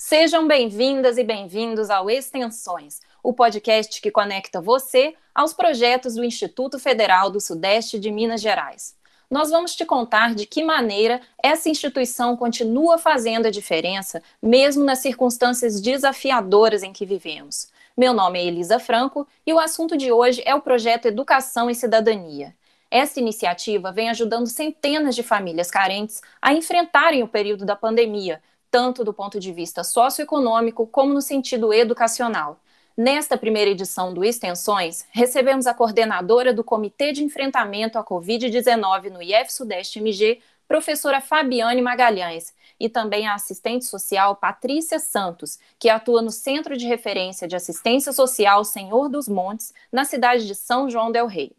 Sejam 0.00 0.46
bem-vindas 0.46 1.18
e 1.18 1.24
bem-vindos 1.24 1.90
ao 1.90 2.08
Extensões, 2.08 3.00
o 3.20 3.32
podcast 3.32 4.00
que 4.00 4.12
conecta 4.12 4.60
você 4.60 5.12
aos 5.34 5.52
projetos 5.52 6.14
do 6.14 6.24
Instituto 6.24 6.78
Federal 6.78 7.30
do 7.30 7.40
Sudeste 7.40 7.98
de 7.98 8.08
Minas 8.08 8.40
Gerais. 8.40 8.96
Nós 9.28 9.50
vamos 9.50 9.74
te 9.74 9.84
contar 9.84 10.36
de 10.36 10.46
que 10.46 10.62
maneira 10.62 11.20
essa 11.42 11.68
instituição 11.68 12.36
continua 12.36 12.96
fazendo 12.96 13.46
a 13.46 13.50
diferença, 13.50 14.22
mesmo 14.40 14.84
nas 14.84 15.00
circunstâncias 15.00 15.80
desafiadoras 15.80 16.84
em 16.84 16.92
que 16.92 17.04
vivemos. 17.04 17.68
Meu 17.96 18.12
nome 18.12 18.38
é 18.38 18.44
Elisa 18.44 18.78
Franco 18.78 19.26
e 19.44 19.52
o 19.52 19.58
assunto 19.58 19.96
de 19.96 20.12
hoje 20.12 20.44
é 20.46 20.54
o 20.54 20.62
projeto 20.62 21.06
Educação 21.06 21.68
e 21.68 21.74
Cidadania. 21.74 22.54
Essa 22.88 23.18
iniciativa 23.18 23.90
vem 23.90 24.08
ajudando 24.10 24.46
centenas 24.46 25.16
de 25.16 25.24
famílias 25.24 25.72
carentes 25.72 26.22
a 26.40 26.54
enfrentarem 26.54 27.24
o 27.24 27.28
período 27.28 27.66
da 27.66 27.74
pandemia, 27.74 28.40
tanto 28.70 29.04
do 29.04 29.12
ponto 29.12 29.38
de 29.40 29.52
vista 29.52 29.82
socioeconômico 29.82 30.86
como 30.86 31.14
no 31.14 31.22
sentido 31.22 31.72
educacional. 31.72 32.60
Nesta 32.96 33.38
primeira 33.38 33.70
edição 33.70 34.12
do 34.12 34.24
Extensões, 34.24 35.06
recebemos 35.12 35.68
a 35.68 35.74
coordenadora 35.74 36.52
do 36.52 36.64
Comitê 36.64 37.12
de 37.12 37.22
Enfrentamento 37.22 37.96
à 37.96 38.04
Covid-19 38.04 39.10
no 39.10 39.22
IF 39.22 39.52
Sudeste 39.52 40.00
MG, 40.00 40.40
professora 40.66 41.20
Fabiane 41.20 41.80
Magalhães, 41.80 42.52
e 42.78 42.88
também 42.88 43.26
a 43.26 43.34
assistente 43.34 43.84
social 43.84 44.34
Patrícia 44.34 44.98
Santos, 44.98 45.58
que 45.78 45.88
atua 45.88 46.20
no 46.20 46.30
Centro 46.30 46.76
de 46.76 46.86
Referência 46.86 47.46
de 47.46 47.54
Assistência 47.54 48.12
Social 48.12 48.64
Senhor 48.64 49.08
dos 49.08 49.28
Montes, 49.28 49.72
na 49.92 50.04
cidade 50.04 50.46
de 50.46 50.54
São 50.56 50.90
João 50.90 51.12
del 51.12 51.26
Rei. 51.26 51.52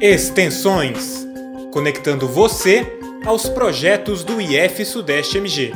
Extensões 0.00 1.31
conectando 1.72 2.28
você 2.28 2.86
aos 3.24 3.48
projetos 3.48 4.22
do 4.22 4.40
IF 4.40 4.84
Sudeste 4.84 5.38
MG. 5.38 5.72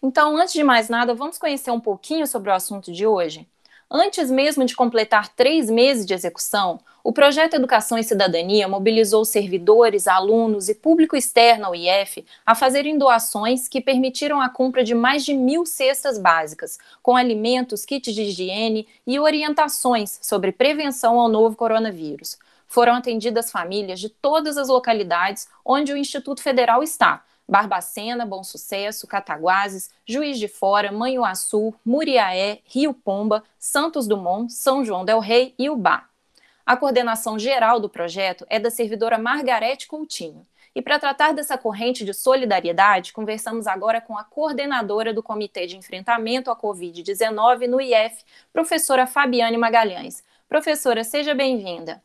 Então, 0.00 0.36
antes 0.36 0.54
de 0.54 0.62
mais 0.62 0.88
nada, 0.88 1.14
vamos 1.14 1.36
conhecer 1.36 1.72
um 1.72 1.80
pouquinho 1.80 2.26
sobre 2.26 2.50
o 2.50 2.54
assunto 2.54 2.92
de 2.92 3.04
hoje? 3.04 3.46
Antes 3.90 4.30
mesmo 4.30 4.66
de 4.66 4.76
completar 4.76 5.30
três 5.30 5.70
meses 5.70 6.04
de 6.04 6.12
execução, 6.12 6.78
o 7.02 7.10
projeto 7.10 7.54
Educação 7.54 7.96
e 7.96 8.04
Cidadania 8.04 8.68
mobilizou 8.68 9.24
servidores, 9.24 10.06
alunos 10.06 10.68
e 10.68 10.74
público 10.74 11.16
externo 11.16 11.64
ao 11.64 11.74
IF 11.74 12.22
a 12.44 12.54
fazerem 12.54 12.98
doações 12.98 13.66
que 13.66 13.80
permitiram 13.80 14.42
a 14.42 14.50
compra 14.50 14.84
de 14.84 14.94
mais 14.94 15.24
de 15.24 15.32
mil 15.32 15.64
cestas 15.64 16.18
básicas, 16.18 16.78
com 17.02 17.16
alimentos, 17.16 17.86
kits 17.86 18.14
de 18.14 18.24
higiene 18.24 18.86
e 19.06 19.18
orientações 19.18 20.18
sobre 20.20 20.52
prevenção 20.52 21.18
ao 21.18 21.30
novo 21.30 21.56
coronavírus. 21.56 22.36
Foram 22.66 22.92
atendidas 22.94 23.50
famílias 23.50 23.98
de 23.98 24.10
todas 24.10 24.58
as 24.58 24.68
localidades 24.68 25.48
onde 25.64 25.94
o 25.94 25.96
Instituto 25.96 26.42
Federal 26.42 26.82
está, 26.82 27.24
Barbacena, 27.48 28.26
Bom 28.26 28.44
Sucesso, 28.44 29.06
Cataguases, 29.06 29.90
Juiz 30.06 30.38
de 30.38 30.48
Fora, 30.48 30.92
Manhuaçu, 30.92 31.74
Muriaé, 31.84 32.60
Rio 32.64 32.92
Pomba, 32.92 33.42
Santos 33.58 34.06
Dumont, 34.06 34.52
São 34.52 34.84
João 34.84 35.04
del 35.04 35.18
Rei 35.18 35.54
e 35.58 35.70
Ubá. 35.70 36.04
A 36.66 36.76
coordenação 36.76 37.38
geral 37.38 37.80
do 37.80 37.88
projeto 37.88 38.44
é 38.50 38.60
da 38.60 38.70
servidora 38.70 39.16
Margarete 39.16 39.86
Coutinho. 39.86 40.46
E 40.74 40.82
para 40.82 40.98
tratar 40.98 41.32
dessa 41.32 41.56
corrente 41.56 42.04
de 42.04 42.12
solidariedade, 42.12 43.12
conversamos 43.12 43.66
agora 43.66 44.00
com 44.00 44.18
a 44.18 44.22
coordenadora 44.22 45.14
do 45.14 45.22
Comitê 45.22 45.66
de 45.66 45.76
Enfrentamento 45.76 46.50
à 46.50 46.56
Covid-19 46.56 47.66
no 47.66 47.80
IF, 47.80 48.22
professora 48.52 49.06
Fabiane 49.06 49.56
Magalhães. 49.56 50.22
Professora, 50.46 51.02
seja 51.02 51.34
bem-vinda. 51.34 52.02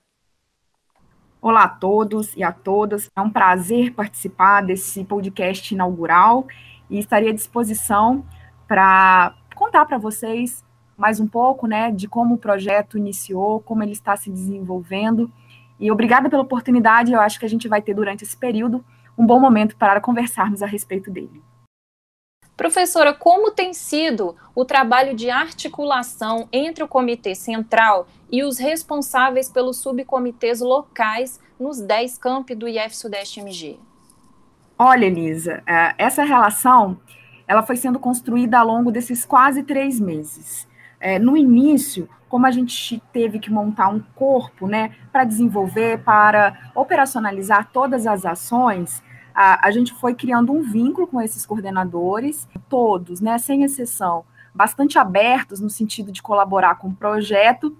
Olá 1.43 1.63
a 1.63 1.67
todos 1.67 2.33
e 2.37 2.41
a 2.41 2.53
todas. 2.53 3.11
É 3.13 3.19
um 3.19 3.29
prazer 3.29 3.93
participar 3.93 4.61
desse 4.61 5.03
podcast 5.03 5.73
inaugural 5.73 6.47
e 6.89 6.97
estaria 6.97 7.31
à 7.31 7.33
disposição 7.33 8.23
para 8.65 9.35
contar 9.53 9.85
para 9.85 9.97
vocês 9.97 10.63
mais 10.97 11.19
um 11.19 11.27
pouco, 11.27 11.67
né, 11.67 11.91
de 11.91 12.07
como 12.07 12.35
o 12.35 12.37
projeto 12.37 12.97
iniciou, 12.97 13.59
como 13.59 13.83
ele 13.83 13.91
está 13.91 14.15
se 14.15 14.31
desenvolvendo. 14.31 15.29
E 15.77 15.91
obrigada 15.91 16.29
pela 16.29 16.43
oportunidade. 16.43 17.11
Eu 17.11 17.19
acho 17.19 17.37
que 17.37 17.45
a 17.45 17.49
gente 17.49 17.67
vai 17.67 17.81
ter 17.81 17.93
durante 17.93 18.23
esse 18.23 18.37
período 18.37 18.81
um 19.17 19.25
bom 19.25 19.37
momento 19.37 19.75
para 19.75 19.99
conversarmos 19.99 20.63
a 20.63 20.65
respeito 20.65 21.11
dele. 21.11 21.43
Professora, 22.55 23.13
como 23.13 23.51
tem 23.51 23.73
sido 23.73 24.35
o 24.53 24.63
trabalho 24.63 25.15
de 25.15 25.29
articulação 25.29 26.47
entre 26.51 26.83
o 26.83 26.87
Comitê 26.87 27.33
Central 27.33 28.07
e 28.31 28.43
os 28.43 28.59
responsáveis 28.59 29.49
pelos 29.49 29.77
subcomitês 29.77 30.61
locais 30.61 31.39
nos 31.59 31.81
10 31.81 32.17
campi 32.19 32.53
do 32.53 32.67
IF 32.67 32.95
Sudeste 32.95 33.39
MG? 33.39 33.79
Olha, 34.77 35.05
Elisa, 35.05 35.63
é, 35.65 35.95
essa 35.97 36.23
relação 36.23 36.99
ela 37.47 37.63
foi 37.63 37.75
sendo 37.75 37.99
construída 37.99 38.59
ao 38.59 38.67
longo 38.67 38.91
desses 38.91 39.25
quase 39.25 39.63
três 39.63 39.99
meses. 39.99 40.67
É, 40.99 41.19
no 41.19 41.35
início, 41.35 42.07
como 42.29 42.45
a 42.45 42.51
gente 42.51 43.01
teve 43.11 43.39
que 43.39 43.51
montar 43.51 43.89
um 43.89 43.99
corpo 44.15 44.67
né, 44.67 44.95
para 45.11 45.23
desenvolver, 45.23 45.99
para 45.99 46.71
operacionalizar 46.73 47.69
todas 47.71 48.07
as 48.07 48.25
ações, 48.25 49.03
a, 49.33 49.67
a 49.67 49.71
gente 49.71 49.93
foi 49.93 50.13
criando 50.13 50.51
um 50.51 50.61
vínculo 50.61 51.07
com 51.07 51.21
esses 51.21 51.45
coordenadores, 51.45 52.47
todos, 52.69 53.19
né, 53.21 53.37
sem 53.37 53.63
exceção, 53.63 54.23
bastante 54.53 54.97
abertos 54.99 55.59
no 55.59 55.69
sentido 55.69 56.11
de 56.11 56.21
colaborar 56.21 56.75
com 56.75 56.89
o 56.89 56.95
projeto. 56.95 57.75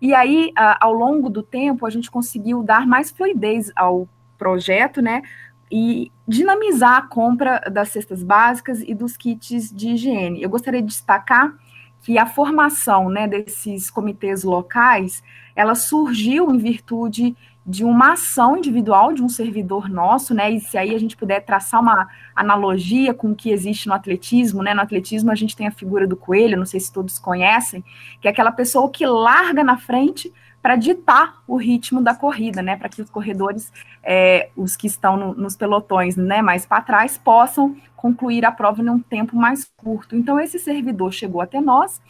E 0.00 0.14
aí, 0.14 0.52
a, 0.56 0.84
ao 0.84 0.92
longo 0.92 1.30
do 1.30 1.42
tempo, 1.42 1.86
a 1.86 1.90
gente 1.90 2.10
conseguiu 2.10 2.62
dar 2.62 2.86
mais 2.86 3.10
fluidez 3.10 3.70
ao 3.74 4.08
projeto, 4.36 5.00
né? 5.00 5.22
E 5.70 6.12
dinamizar 6.28 6.96
a 6.96 7.02
compra 7.02 7.60
das 7.70 7.88
cestas 7.88 8.22
básicas 8.22 8.82
e 8.82 8.94
dos 8.94 9.16
kits 9.16 9.72
de 9.72 9.90
higiene. 9.90 10.42
Eu 10.42 10.50
gostaria 10.50 10.80
de 10.80 10.88
destacar 10.88 11.56
que 12.02 12.18
a 12.18 12.26
formação 12.26 13.08
né, 13.08 13.26
desses 13.26 13.90
comitês 13.90 14.44
locais, 14.44 15.24
ela 15.56 15.74
surgiu 15.74 16.54
em 16.54 16.58
virtude 16.58 17.36
de 17.66 17.84
uma 17.84 18.12
ação 18.12 18.56
individual 18.56 19.12
de 19.12 19.22
um 19.22 19.28
servidor 19.28 19.88
nosso, 19.88 20.32
né? 20.32 20.50
E 20.52 20.60
se 20.60 20.78
aí 20.78 20.94
a 20.94 20.98
gente 20.98 21.16
puder 21.16 21.40
traçar 21.40 21.80
uma 21.80 22.08
analogia 22.34 23.12
com 23.12 23.32
o 23.32 23.34
que 23.34 23.50
existe 23.50 23.88
no 23.88 23.94
atletismo, 23.94 24.62
né? 24.62 24.72
No 24.72 24.82
atletismo 24.82 25.32
a 25.32 25.34
gente 25.34 25.56
tem 25.56 25.66
a 25.66 25.72
figura 25.72 26.06
do 26.06 26.16
coelho, 26.16 26.56
não 26.56 26.64
sei 26.64 26.78
se 26.78 26.92
todos 26.92 27.18
conhecem, 27.18 27.82
que 28.20 28.28
é 28.28 28.30
aquela 28.30 28.52
pessoa 28.52 28.88
que 28.88 29.04
larga 29.04 29.64
na 29.64 29.76
frente 29.76 30.32
para 30.62 30.76
ditar 30.76 31.42
o 31.46 31.56
ritmo 31.56 32.00
da 32.00 32.14
corrida, 32.14 32.62
né? 32.62 32.76
Para 32.76 32.88
que 32.88 33.02
os 33.02 33.10
corredores, 33.10 33.72
é, 34.00 34.50
os 34.56 34.76
que 34.76 34.86
estão 34.86 35.16
no, 35.16 35.34
nos 35.34 35.56
pelotões, 35.56 36.16
né, 36.16 36.40
mais 36.42 36.64
para 36.64 36.82
trás, 36.82 37.18
possam 37.18 37.76
concluir 37.96 38.44
a 38.44 38.52
prova 38.52 38.80
em 38.80 38.88
um 38.88 39.00
tempo 39.00 39.36
mais 39.36 39.68
curto. 39.76 40.14
Então 40.14 40.38
esse 40.38 40.60
servidor 40.60 41.12
chegou 41.12 41.40
até 41.40 41.60
nós 41.60 42.00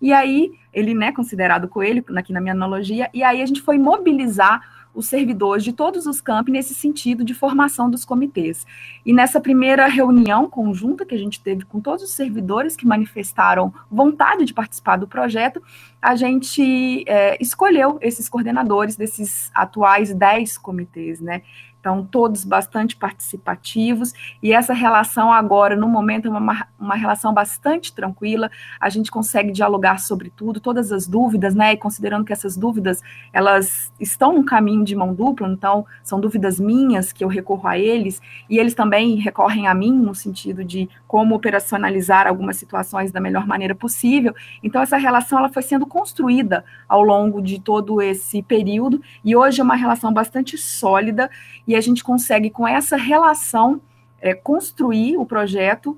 e 0.00 0.12
aí 0.12 0.52
ele, 0.72 0.94
né, 0.94 1.10
considerado 1.10 1.68
coelho 1.68 2.04
aqui 2.16 2.32
na 2.32 2.40
minha 2.40 2.54
analogia, 2.54 3.10
e 3.12 3.22
aí 3.24 3.42
a 3.42 3.46
gente 3.46 3.60
foi 3.60 3.76
mobilizar 3.76 4.79
os 4.94 5.06
servidores 5.06 5.64
de 5.64 5.72
todos 5.72 6.06
os 6.06 6.20
campos 6.20 6.52
nesse 6.52 6.74
sentido 6.74 7.24
de 7.24 7.34
formação 7.34 7.90
dos 7.90 8.04
comitês. 8.04 8.66
E 9.04 9.12
nessa 9.12 9.40
primeira 9.40 9.86
reunião 9.86 10.48
conjunta 10.48 11.04
que 11.04 11.14
a 11.14 11.18
gente 11.18 11.40
teve 11.40 11.64
com 11.64 11.80
todos 11.80 12.04
os 12.04 12.10
servidores 12.10 12.76
que 12.76 12.86
manifestaram 12.86 13.72
vontade 13.90 14.44
de 14.44 14.54
participar 14.54 14.96
do 14.96 15.06
projeto, 15.06 15.62
a 16.00 16.14
gente 16.16 17.04
é, 17.06 17.36
escolheu 17.40 17.98
esses 18.00 18.28
coordenadores 18.28 18.96
desses 18.96 19.50
atuais 19.54 20.14
10 20.14 20.58
comitês, 20.58 21.20
né? 21.20 21.42
Então, 21.80 22.04
todos 22.04 22.44
bastante 22.44 22.94
participativos, 22.94 24.12
e 24.42 24.52
essa 24.52 24.74
relação 24.74 25.32
agora, 25.32 25.74
no 25.74 25.88
momento, 25.88 26.28
é 26.28 26.30
uma, 26.30 26.66
uma 26.78 26.94
relação 26.94 27.32
bastante 27.32 27.92
tranquila, 27.92 28.50
a 28.78 28.90
gente 28.90 29.10
consegue 29.10 29.50
dialogar 29.50 29.98
sobre 29.98 30.28
tudo, 30.28 30.60
todas 30.60 30.92
as 30.92 31.06
dúvidas, 31.06 31.54
né, 31.54 31.72
e 31.72 31.76
considerando 31.78 32.24
que 32.24 32.34
essas 32.34 32.54
dúvidas, 32.54 33.00
elas 33.32 33.90
estão 33.98 34.34
num 34.34 34.44
caminho 34.44 34.84
de 34.84 34.94
mão 34.94 35.14
dupla, 35.14 35.48
então, 35.48 35.86
são 36.02 36.20
dúvidas 36.20 36.60
minhas, 36.60 37.12
que 37.12 37.24
eu 37.24 37.28
recorro 37.28 37.66
a 37.66 37.78
eles, 37.78 38.20
e 38.48 38.58
eles 38.58 38.74
também 38.74 39.16
recorrem 39.16 39.66
a 39.66 39.74
mim, 39.74 39.92
no 39.92 40.14
sentido 40.14 40.62
de 40.62 40.86
como 41.08 41.34
operacionalizar 41.34 42.26
algumas 42.26 42.56
situações 42.56 43.10
da 43.10 43.20
melhor 43.20 43.46
maneira 43.46 43.74
possível, 43.74 44.34
então, 44.62 44.82
essa 44.82 44.98
relação, 44.98 45.38
ela 45.38 45.48
foi 45.48 45.62
sendo 45.62 45.86
construída 45.86 46.62
ao 46.86 47.02
longo 47.02 47.40
de 47.40 47.58
todo 47.58 48.02
esse 48.02 48.42
período, 48.42 49.00
e 49.24 49.34
hoje 49.34 49.62
é 49.62 49.64
uma 49.64 49.76
relação 49.76 50.12
bastante 50.12 50.58
sólida, 50.58 51.30
e 51.70 51.76
a 51.76 51.80
gente 51.80 52.02
consegue, 52.02 52.50
com 52.50 52.66
essa 52.66 52.96
relação, 52.96 53.80
é, 54.20 54.34
construir 54.34 55.16
o 55.16 55.24
projeto. 55.24 55.96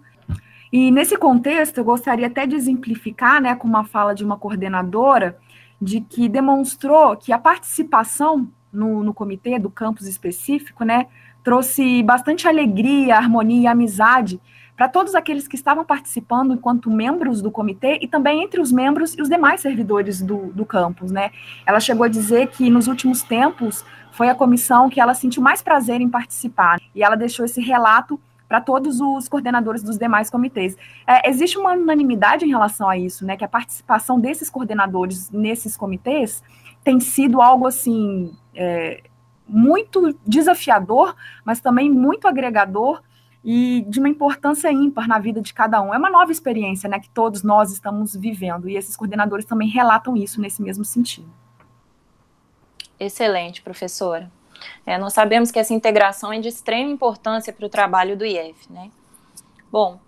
E 0.71 0.91
nesse 0.91 1.17
contexto, 1.17 1.79
eu 1.79 1.85
gostaria 1.85 2.27
até 2.27 2.47
de 2.47 2.55
exemplificar, 2.55 3.41
né, 3.41 3.55
com 3.55 3.67
uma 3.67 3.83
fala 3.83 4.15
de 4.15 4.23
uma 4.23 4.37
coordenadora, 4.37 5.39
de 5.81 6.03
que 6.03 6.29
demonstrou 6.29 7.17
que 7.17 7.33
a 7.33 7.39
participação 7.39 8.51
no, 8.71 9.03
no 9.03 9.15
comitê 9.15 9.59
do 9.59 9.71
campus 9.71 10.07
específico, 10.07 10.85
né, 10.85 11.07
trouxe 11.43 12.03
bastante 12.03 12.47
alegria, 12.47 13.17
harmonia 13.17 13.63
e 13.63 13.67
amizade 13.67 14.39
para 14.77 14.91
todos 14.91 15.15
aqueles 15.15 15.49
que 15.49 15.57
estavam 15.57 15.87
participando 15.87 16.53
enquanto 16.53 16.91
membros 16.91 17.41
do 17.41 17.51
comitê 17.51 17.99
e 18.03 18.07
também 18.07 18.43
entre 18.43 18.61
os 18.61 18.71
membros 18.71 19.15
e 19.17 19.23
os 19.23 19.29
demais 19.29 19.63
servidores 19.63 20.21
do, 20.21 20.53
do 20.53 20.67
campus, 20.67 21.11
né? 21.11 21.31
Ela 21.65 21.81
chegou 21.81 22.05
a 22.05 22.09
dizer 22.09 22.49
que 22.49 22.69
nos 22.69 22.89
últimos 22.89 23.23
tempos 23.23 23.85
foi 24.13 24.29
a 24.29 24.35
comissão 24.35 24.89
que 24.89 25.01
ela 25.01 25.15
sentiu 25.15 25.43
mais 25.43 25.63
prazer 25.63 26.01
em 26.01 26.09
participar. 26.09 26.79
E 26.95 27.03
ela 27.03 27.17
deixou 27.17 27.45
esse 27.45 27.61
relato 27.61 28.21
para 28.47 28.61
todos 28.61 29.01
os 29.01 29.29
coordenadores 29.29 29.83
dos 29.83 29.99
demais 29.99 30.29
comitês. 30.29 30.77
É, 31.07 31.29
existe 31.29 31.57
uma 31.57 31.73
unanimidade 31.73 32.45
em 32.45 32.49
relação 32.49 32.89
a 32.89 32.99
isso, 32.99 33.25
né? 33.25 33.37
Que 33.37 33.45
a 33.45 33.49
participação 33.49 34.21
desses 34.21 34.51
coordenadores 34.51 35.31
nesses 35.31 35.77
comitês 35.77 36.43
tem 36.85 37.01
sido 37.01 37.41
algo 37.41 37.67
assim 37.67 38.37
é, 38.55 39.03
muito 39.49 40.15
desafiador, 40.27 41.17
mas 41.45 41.61
também 41.61 41.91
muito 41.91 42.29
agregador 42.29 43.03
e 43.43 43.85
de 43.89 43.99
uma 43.99 44.09
importância 44.09 44.71
ímpar 44.71 45.09
na 45.09 45.19
vida 45.19 45.41
de 45.41 45.55
cada 45.55 45.81
um. 45.81 45.95
É 45.95 45.99
uma 45.99 46.11
nova 46.11 46.31
experiência, 46.31 46.89
né, 46.89 47.01
que 47.01 47.09
todos 47.09 47.43
nós 47.43 47.73
estamos 47.73 48.15
vivendo 48.15 48.69
e 48.69 48.77
esses 48.77 48.95
coordenadores 48.95 49.47
também 49.47 49.69
relatam 49.69 50.15
isso 50.17 50.41
nesse 50.41 50.63
mesmo 50.63 50.85
sentido. 50.85 51.42
Excelente, 53.05 53.63
professora. 53.63 54.31
É, 54.87 54.97
nós 54.97 55.13
sabemos 55.13 55.51
que 55.51 55.59
essa 55.59 55.75
integração 55.75 56.33
é 56.33 56.39
de 56.39 56.47
extrema 56.47 56.89
importância 56.89 57.53
para 57.53 57.67
o 57.67 57.69
trabalho 57.69 58.17
do 58.17 58.25
IEF, 58.25 58.73
né? 58.73 58.93
Bom, 59.73 59.99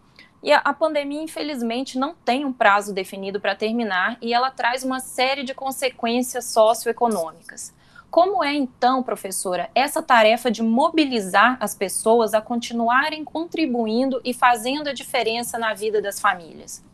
e 0.40 0.52
a, 0.52 0.58
a 0.58 0.72
pandemia, 0.72 1.20
infelizmente, 1.20 1.98
não 1.98 2.14
tem 2.14 2.44
um 2.44 2.52
prazo 2.52 2.94
definido 2.94 3.40
para 3.40 3.56
terminar 3.56 4.16
e 4.22 4.32
ela 4.32 4.48
traz 4.48 4.84
uma 4.84 5.00
série 5.00 5.42
de 5.42 5.52
consequências 5.54 6.44
socioeconômicas. 6.44 7.74
Como 8.12 8.44
é 8.44 8.54
então, 8.54 9.02
professora, 9.02 9.68
essa 9.74 10.00
tarefa 10.00 10.48
de 10.48 10.62
mobilizar 10.62 11.56
as 11.58 11.74
pessoas 11.74 12.32
a 12.32 12.40
continuarem 12.40 13.24
contribuindo 13.24 14.20
e 14.24 14.32
fazendo 14.32 14.86
a 14.86 14.92
diferença 14.92 15.58
na 15.58 15.74
vida 15.74 16.00
das 16.00 16.20
famílias? 16.20 16.84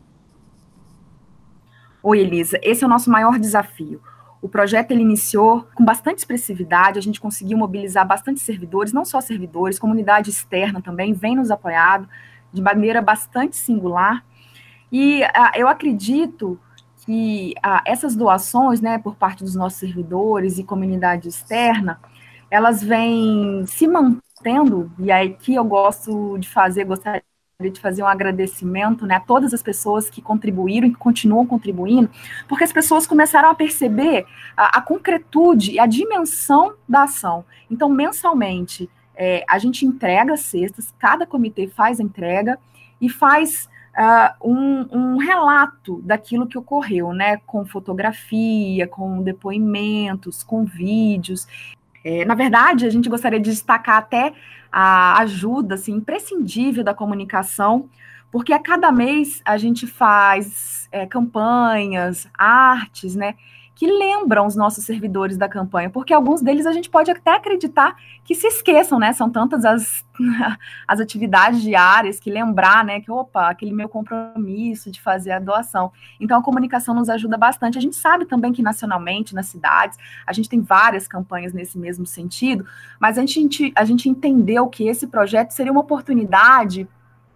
Oi, 2.01 2.21
Elisa, 2.21 2.59
esse 2.63 2.83
é 2.83 2.87
o 2.87 2.89
nosso 2.89 3.11
maior 3.11 3.37
desafio. 3.37 4.01
O 4.41 4.49
projeto 4.49 4.91
ele 4.91 5.01
iniciou 5.01 5.67
com 5.75 5.85
bastante 5.85 6.19
expressividade, 6.19 6.97
a 6.97 7.01
gente 7.01 7.21
conseguiu 7.21 7.57
mobilizar 7.57 8.07
bastante 8.07 8.39
servidores, 8.39 8.91
não 8.91 9.05
só 9.05 9.21
servidores, 9.21 9.77
comunidade 9.77 10.31
externa 10.31 10.81
também 10.81 11.13
vem 11.13 11.35
nos 11.35 11.51
apoiado 11.51 12.09
de 12.51 12.61
maneira 12.61 13.01
bastante 13.01 13.55
singular. 13.55 14.25
E 14.91 15.21
uh, 15.23 15.51
eu 15.55 15.67
acredito 15.67 16.59
que 17.05 17.53
ah, 17.63 17.81
essas 17.85 18.15
doações, 18.15 18.81
né, 18.81 18.97
por 18.97 19.15
parte 19.15 19.43
dos 19.43 19.55
nossos 19.55 19.79
servidores 19.79 20.57
e 20.57 20.63
comunidade 20.63 21.27
externa, 21.27 21.99
elas 22.49 22.83
vêm 22.83 23.63
se 23.65 23.87
mantendo, 23.87 24.91
e 24.99 25.11
aí 25.11 25.33
que 25.33 25.55
eu 25.55 25.63
gosto 25.63 26.37
de 26.37 26.49
fazer, 26.49 26.83
gostaria 26.83 27.23
de 27.69 27.79
fazer 27.79 28.03
um 28.03 28.07
agradecimento 28.07 29.05
né, 29.05 29.15
a 29.15 29.19
todas 29.19 29.53
as 29.53 29.61
pessoas 29.61 30.09
que 30.09 30.21
contribuíram 30.21 30.87
e 30.87 30.91
que 30.91 30.97
continuam 30.97 31.45
contribuindo, 31.45 32.09
porque 32.47 32.63
as 32.63 32.73
pessoas 32.73 33.05
começaram 33.05 33.49
a 33.49 33.55
perceber 33.55 34.25
a, 34.55 34.77
a 34.77 34.81
concretude 34.81 35.71
e 35.71 35.79
a 35.79 35.85
dimensão 35.85 36.73
da 36.87 37.03
ação. 37.03 37.45
Então, 37.69 37.89
mensalmente, 37.89 38.89
é, 39.15 39.43
a 39.47 39.59
gente 39.59 39.85
entrega 39.85 40.35
cestas, 40.37 40.93
cada 40.97 41.25
comitê 41.25 41.67
faz 41.67 41.99
a 41.99 42.03
entrega 42.03 42.57
e 42.99 43.09
faz 43.09 43.69
uh, 43.97 44.49
um, 44.49 44.87
um, 44.91 45.17
relato 45.17 46.01
daquilo 46.03 46.47
que 46.47 46.57
ocorreu, 46.57 47.13
né? 47.13 47.37
Com 47.45 47.65
fotografia, 47.65 48.87
com 48.87 49.21
depoimentos, 49.21 50.43
com 50.43 50.63
vídeos. 50.63 51.47
É, 52.03 52.25
na 52.25 52.35
verdade, 52.35 52.85
a 52.85 52.89
gente 52.89 53.09
gostaria 53.09 53.39
de 53.39 53.49
destacar 53.49 53.97
até 53.97 54.33
a 54.71 55.19
ajuda 55.21 55.75
assim, 55.75 55.93
imprescindível 55.93 56.83
da 56.83 56.93
comunicação, 56.93 57.89
porque 58.31 58.53
a 58.53 58.59
cada 58.59 58.91
mês 58.91 59.41
a 59.43 59.57
gente 59.57 59.85
faz 59.85 60.87
é, 60.91 61.05
campanhas, 61.05 62.27
artes, 62.37 63.15
né? 63.15 63.35
Que 63.81 63.87
lembram 63.87 64.45
os 64.45 64.55
nossos 64.55 64.85
servidores 64.85 65.37
da 65.37 65.49
campanha, 65.49 65.89
porque 65.89 66.13
alguns 66.13 66.39
deles 66.39 66.67
a 66.67 66.71
gente 66.71 66.87
pode 66.87 67.09
até 67.09 67.31
acreditar 67.31 67.95
que 68.23 68.35
se 68.35 68.45
esqueçam, 68.45 68.99
né? 68.99 69.11
São 69.11 69.27
tantas 69.27 69.65
as, 69.65 70.05
as 70.87 70.99
atividades 70.99 71.63
diárias 71.63 72.19
que 72.19 72.29
lembrar, 72.29 72.85
né? 72.85 73.01
Que, 73.01 73.09
opa, 73.09 73.49
aquele 73.49 73.73
meu 73.73 73.89
compromisso 73.89 74.91
de 74.91 75.01
fazer 75.01 75.31
a 75.31 75.39
doação. 75.39 75.91
Então, 76.19 76.37
a 76.37 76.43
comunicação 76.43 76.93
nos 76.93 77.09
ajuda 77.09 77.39
bastante. 77.39 77.75
A 77.75 77.81
gente 77.81 77.95
sabe 77.95 78.25
também 78.25 78.53
que 78.53 78.61
nacionalmente, 78.61 79.33
nas 79.33 79.47
cidades, 79.47 79.97
a 80.27 80.31
gente 80.31 80.47
tem 80.47 80.61
várias 80.61 81.07
campanhas 81.07 81.51
nesse 81.51 81.79
mesmo 81.79 82.05
sentido, 82.05 82.63
mas 82.99 83.17
a 83.17 83.25
gente, 83.25 83.73
a 83.75 83.83
gente 83.83 84.07
entendeu 84.07 84.67
que 84.67 84.87
esse 84.87 85.07
projeto 85.07 85.49
seria 85.49 85.71
uma 85.71 85.81
oportunidade 85.81 86.87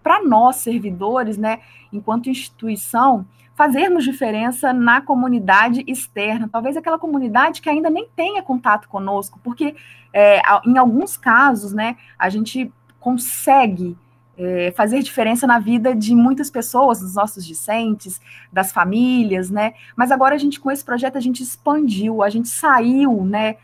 para 0.03 0.23
nós, 0.23 0.57
servidores, 0.57 1.39
né, 1.39 1.61
enquanto 1.91 2.29
instituição, 2.29 3.25
fazermos 3.55 4.03
diferença 4.03 4.73
na 4.73 5.01
comunidade 5.01 5.83
externa, 5.87 6.49
talvez 6.51 6.75
aquela 6.75 6.99
comunidade 6.99 7.61
que 7.61 7.69
ainda 7.69 7.89
nem 7.89 8.07
tenha 8.15 8.43
contato 8.43 8.87
conosco, 8.89 9.39
porque 9.43 9.75
é, 10.13 10.41
em 10.65 10.77
alguns 10.77 11.15
casos, 11.17 11.73
né, 11.73 11.95
a 12.19 12.29
gente 12.29 12.71
consegue 12.99 13.97
é, 14.37 14.73
fazer 14.75 15.01
diferença 15.01 15.47
na 15.47 15.59
vida 15.59 15.95
de 15.95 16.13
muitas 16.13 16.51
pessoas, 16.51 16.99
dos 16.99 17.15
nossos 17.15 17.45
discentes, 17.45 18.19
das 18.51 18.71
famílias, 18.71 19.49
né? 19.49 19.73
Mas 19.95 20.11
agora 20.11 20.35
a 20.35 20.37
gente, 20.37 20.59
com 20.59 20.69
esse 20.69 20.83
projeto, 20.83 21.17
a 21.17 21.21
gente 21.21 21.41
expandiu, 21.41 22.21
a 22.21 22.29
gente 22.29 22.49
saiu, 22.49 23.23
né? 23.23 23.55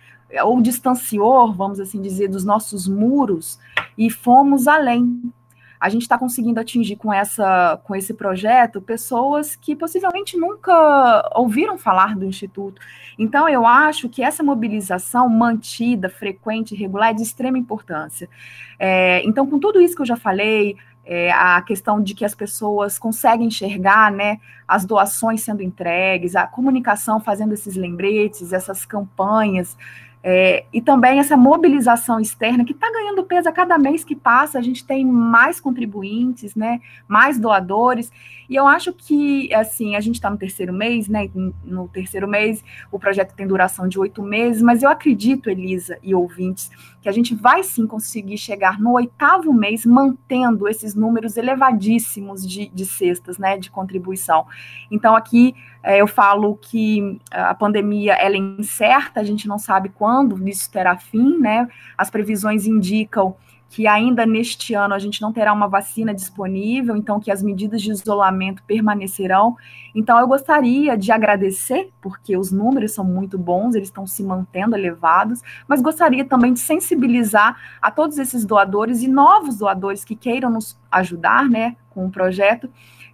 Ou 0.46 0.62
distanciou, 0.62 1.52
vamos 1.52 1.80
assim 1.80 2.02
dizer, 2.02 2.30
dos 2.30 2.46
nossos 2.46 2.88
muros 2.88 3.60
e 3.98 4.10
fomos 4.10 4.66
além 4.66 5.34
a 5.81 5.89
gente 5.89 6.04
está 6.04 6.16
conseguindo 6.16 6.60
atingir 6.60 6.95
com, 6.95 7.12
essa, 7.12 7.81
com 7.83 7.95
esse 7.95 8.13
projeto 8.13 8.80
pessoas 8.80 9.56
que 9.56 9.75
possivelmente 9.75 10.38
nunca 10.38 11.28
ouviram 11.36 11.75
falar 11.75 12.16
do 12.16 12.24
Instituto. 12.24 12.80
Então, 13.18 13.50
eu 13.50 13.66
acho 13.66 14.07
que 14.07 14.22
essa 14.22 14.44
mobilização 14.44 15.28
mantida, 15.28 16.07
frequente, 16.07 16.75
regular, 16.75 17.10
é 17.10 17.13
de 17.13 17.24
extrema 17.24 17.57
importância. 17.57 18.30
É, 18.78 19.24
então, 19.25 19.48
com 19.48 19.60
tudo 19.60 19.81
isso 19.81 19.95
que 19.95 20.04
eu 20.04 20.06
já 20.06 20.16
falei, 20.16 20.78
é, 21.04 21.31
a 21.31 21.60
questão 21.63 22.00
de 22.00 22.13
que 22.13 22.24
as 22.24 22.36
pessoas 22.36 23.00
conseguem 23.00 23.48
enxergar 23.48 24.12
né, 24.12 24.39
as 24.68 24.86
doações 24.86 25.42
sendo 25.42 25.63
entregues, 25.63 26.36
a 26.36 26.45
comunicação 26.45 27.19
fazendo 27.19 27.56
esses 27.56 27.75
lembretes, 27.75 28.54
essas 28.54 28.86
campanhas, 28.86 29.75
é, 30.24 30.66
e 30.72 30.82
também 30.82 31.20
essa 31.20 31.36
mobilização 31.36 32.20
externa 32.20 32.64
que 32.64 32.74
está 32.74 32.92
ganhando 32.92 33.24
peso 33.24 33.50
a 33.50 33.52
cada 33.52 33.78
mês 33.78 34.04
que 34.04 34.16
passa, 34.16 34.60
a 34.60 34.62
gente 34.62 34.86
tem 34.86 35.04
mais 35.06 35.60
contribuintes, 35.60 36.56
né, 36.56 36.80
mais 37.08 37.40
doadores, 37.40 38.12
e 38.48 38.56
eu 38.56 38.68
acho 38.68 38.92
que, 38.92 39.52
assim, 39.54 39.96
a 39.96 40.02
gente 40.02 40.16
está 40.16 40.30
no 40.30 40.38
terceiro 40.38 40.74
mês, 40.74 41.08
né, 41.08 41.30
no 41.64 41.88
terceiro 41.88 42.28
mês 42.28 42.64
o 42.92 43.00
projeto 43.00 43.34
tem 43.34 43.48
duração 43.48 43.88
de 43.88 43.98
oito 43.98 44.22
meses, 44.22 44.62
mas 44.62 44.84
eu 44.84 44.90
acredito, 44.90 45.50
Elisa 45.50 45.98
e 46.04 46.14
ouvintes, 46.14 46.70
que 47.02 47.10
a 47.10 47.12
gente 47.12 47.34
vai 47.34 47.64
sim 47.64 47.88
conseguir 47.88 48.38
chegar 48.38 48.80
no 48.80 48.92
oitavo 48.92 49.51
mês 49.54 49.86
mantendo 49.86 50.68
esses 50.68 50.94
números 50.94 51.38
elevadíssimos 51.38 52.48
de, 52.48 52.68
de 52.68 52.86
cestas, 52.86 53.38
né, 53.38 53.58
de 53.58 53.72
contribuição. 53.72 54.46
Então, 54.92 55.16
aqui 55.16 55.56
eu 55.84 56.08
falo 56.08 56.56
que 56.58 57.20
a 57.32 57.56
pandemia 57.56 58.14
ela 58.14 58.36
é 58.36 58.38
incerta, 58.38 59.20
a 59.20 59.24
gente 59.24 59.48
não 59.48 59.58
sabe 59.58 59.90
quando 59.90 60.48
isso 60.48 60.70
terá 60.72 60.98
fim, 60.98 61.38
né? 61.40 61.68
As 61.98 62.10
previsões 62.10 62.66
indicam 62.66 63.36
que 63.72 63.88
ainda 63.88 64.26
neste 64.26 64.74
ano 64.74 64.94
a 64.94 65.00
gente 65.00 65.22
não 65.22 65.32
terá 65.32 65.54
uma 65.54 65.66
vacina 65.66 66.14
disponível, 66.14 66.98
então 66.98 67.22
que 67.22 67.32
as 67.32 67.42
medidas 67.42 67.82
de 67.82 67.90
isolamento 67.90 68.62
permanecerão. 68.68 69.56
Então 69.96 70.20
eu 70.20 70.28
gostaria 70.28 70.98
de 70.98 71.10
agradecer, 71.10 71.90
porque 72.02 72.36
os 72.36 72.52
números 72.52 72.92
são 72.92 73.06
muito 73.06 73.38
bons, 73.38 73.74
eles 73.74 73.88
estão 73.88 74.06
se 74.06 74.22
mantendo 74.24 74.76
elevados, 74.76 75.42
mas 75.70 75.82
gostaria 75.82 76.26
também 76.26 76.52
de 76.52 76.60
sensibilizar 76.60 77.56
a 77.82 77.90
todos 77.90 78.18
esses 78.18 78.44
doadores 78.44 79.04
e 79.04 79.08
novos 79.08 79.60
doadores 79.60 80.04
que 80.04 80.18
queiram 80.18 80.50
nos 80.50 80.78
ajudar, 80.92 81.48
né, 81.48 81.78
com 81.92 82.06
o 82.06 82.12
projeto, 82.12 82.70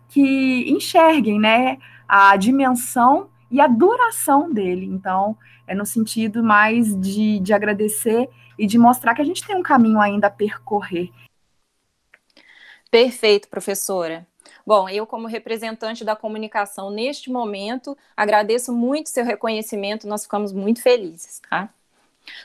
que 0.09 0.65
enxerguem, 0.71 1.39
né, 1.39 1.77
a 2.07 2.35
dimensão 2.35 3.29
e 3.51 3.59
a 3.59 3.67
duração 3.67 4.51
dele. 4.51 4.85
Então, 4.85 5.37
é 5.65 5.75
no 5.75 5.85
sentido 5.85 6.43
mais 6.43 6.95
de, 6.99 7.39
de 7.39 7.53
agradecer 7.53 8.29
e 8.57 8.65
de 8.65 8.77
mostrar 8.77 9.13
que 9.13 9.21
a 9.21 9.25
gente 9.25 9.45
tem 9.45 9.55
um 9.55 9.63
caminho 9.63 9.99
ainda 9.99 10.27
a 10.27 10.31
percorrer. 10.31 11.11
Perfeito, 12.89 13.47
professora. 13.49 14.25
Bom, 14.65 14.89
eu, 14.89 15.05
como 15.05 15.27
representante 15.27 16.03
da 16.03 16.15
comunicação 16.15 16.89
neste 16.89 17.29
momento, 17.29 17.97
agradeço 18.15 18.73
muito 18.73 19.09
seu 19.09 19.23
reconhecimento, 19.23 20.07
nós 20.07 20.23
ficamos 20.23 20.51
muito 20.51 20.81
felizes, 20.81 21.41
tá? 21.49 21.69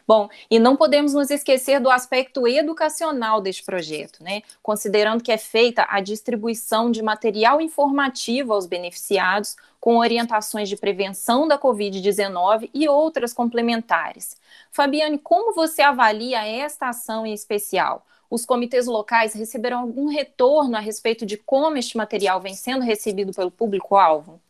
Bom, 0.07 0.29
e 0.51 0.59
não 0.59 0.77
podemos 0.77 1.15
nos 1.15 1.31
esquecer 1.31 1.81
do 1.81 1.91
aspecto 1.91 2.47
educacional 2.47 3.41
deste 3.41 3.65
projeto, 3.65 4.23
né? 4.23 4.43
Considerando 4.63 5.23
que 5.23 5.33
é 5.33 5.39
feita 5.39 5.87
a 5.89 6.01
distribuição 6.01 6.91
de 6.91 7.03
material 7.03 7.61
informativo 7.61 8.53
aos 8.53 8.67
beneficiados, 8.67 9.57
com 9.81 9.97
orientações 9.97 10.69
de 10.69 10.77
prevenção 10.77 11.49
da 11.49 11.59
Covid-19 11.59 12.71
e 12.73 12.89
outras 12.89 13.35
complementares. 13.35 14.37
Fabiane, 14.71 15.19
como 15.19 15.55
você 15.55 15.83
avalia 15.83 16.47
esta 16.47 16.89
ação 16.89 17.27
em 17.27 17.33
especial? 17.33 18.07
Os 18.31 18.47
comitês 18.47 18.87
locais 18.87 19.35
receberam 19.35 19.81
algum 19.81 20.07
retorno 20.07 20.77
a 20.77 20.81
respeito 20.81 21.27
de 21.27 21.37
como 21.37 21.77
este 21.77 21.97
material 21.97 22.41
vem 22.41 22.55
sendo 22.55 22.85
recebido 22.85 23.33
pelo 23.35 23.51
público-alvo? 23.51 24.41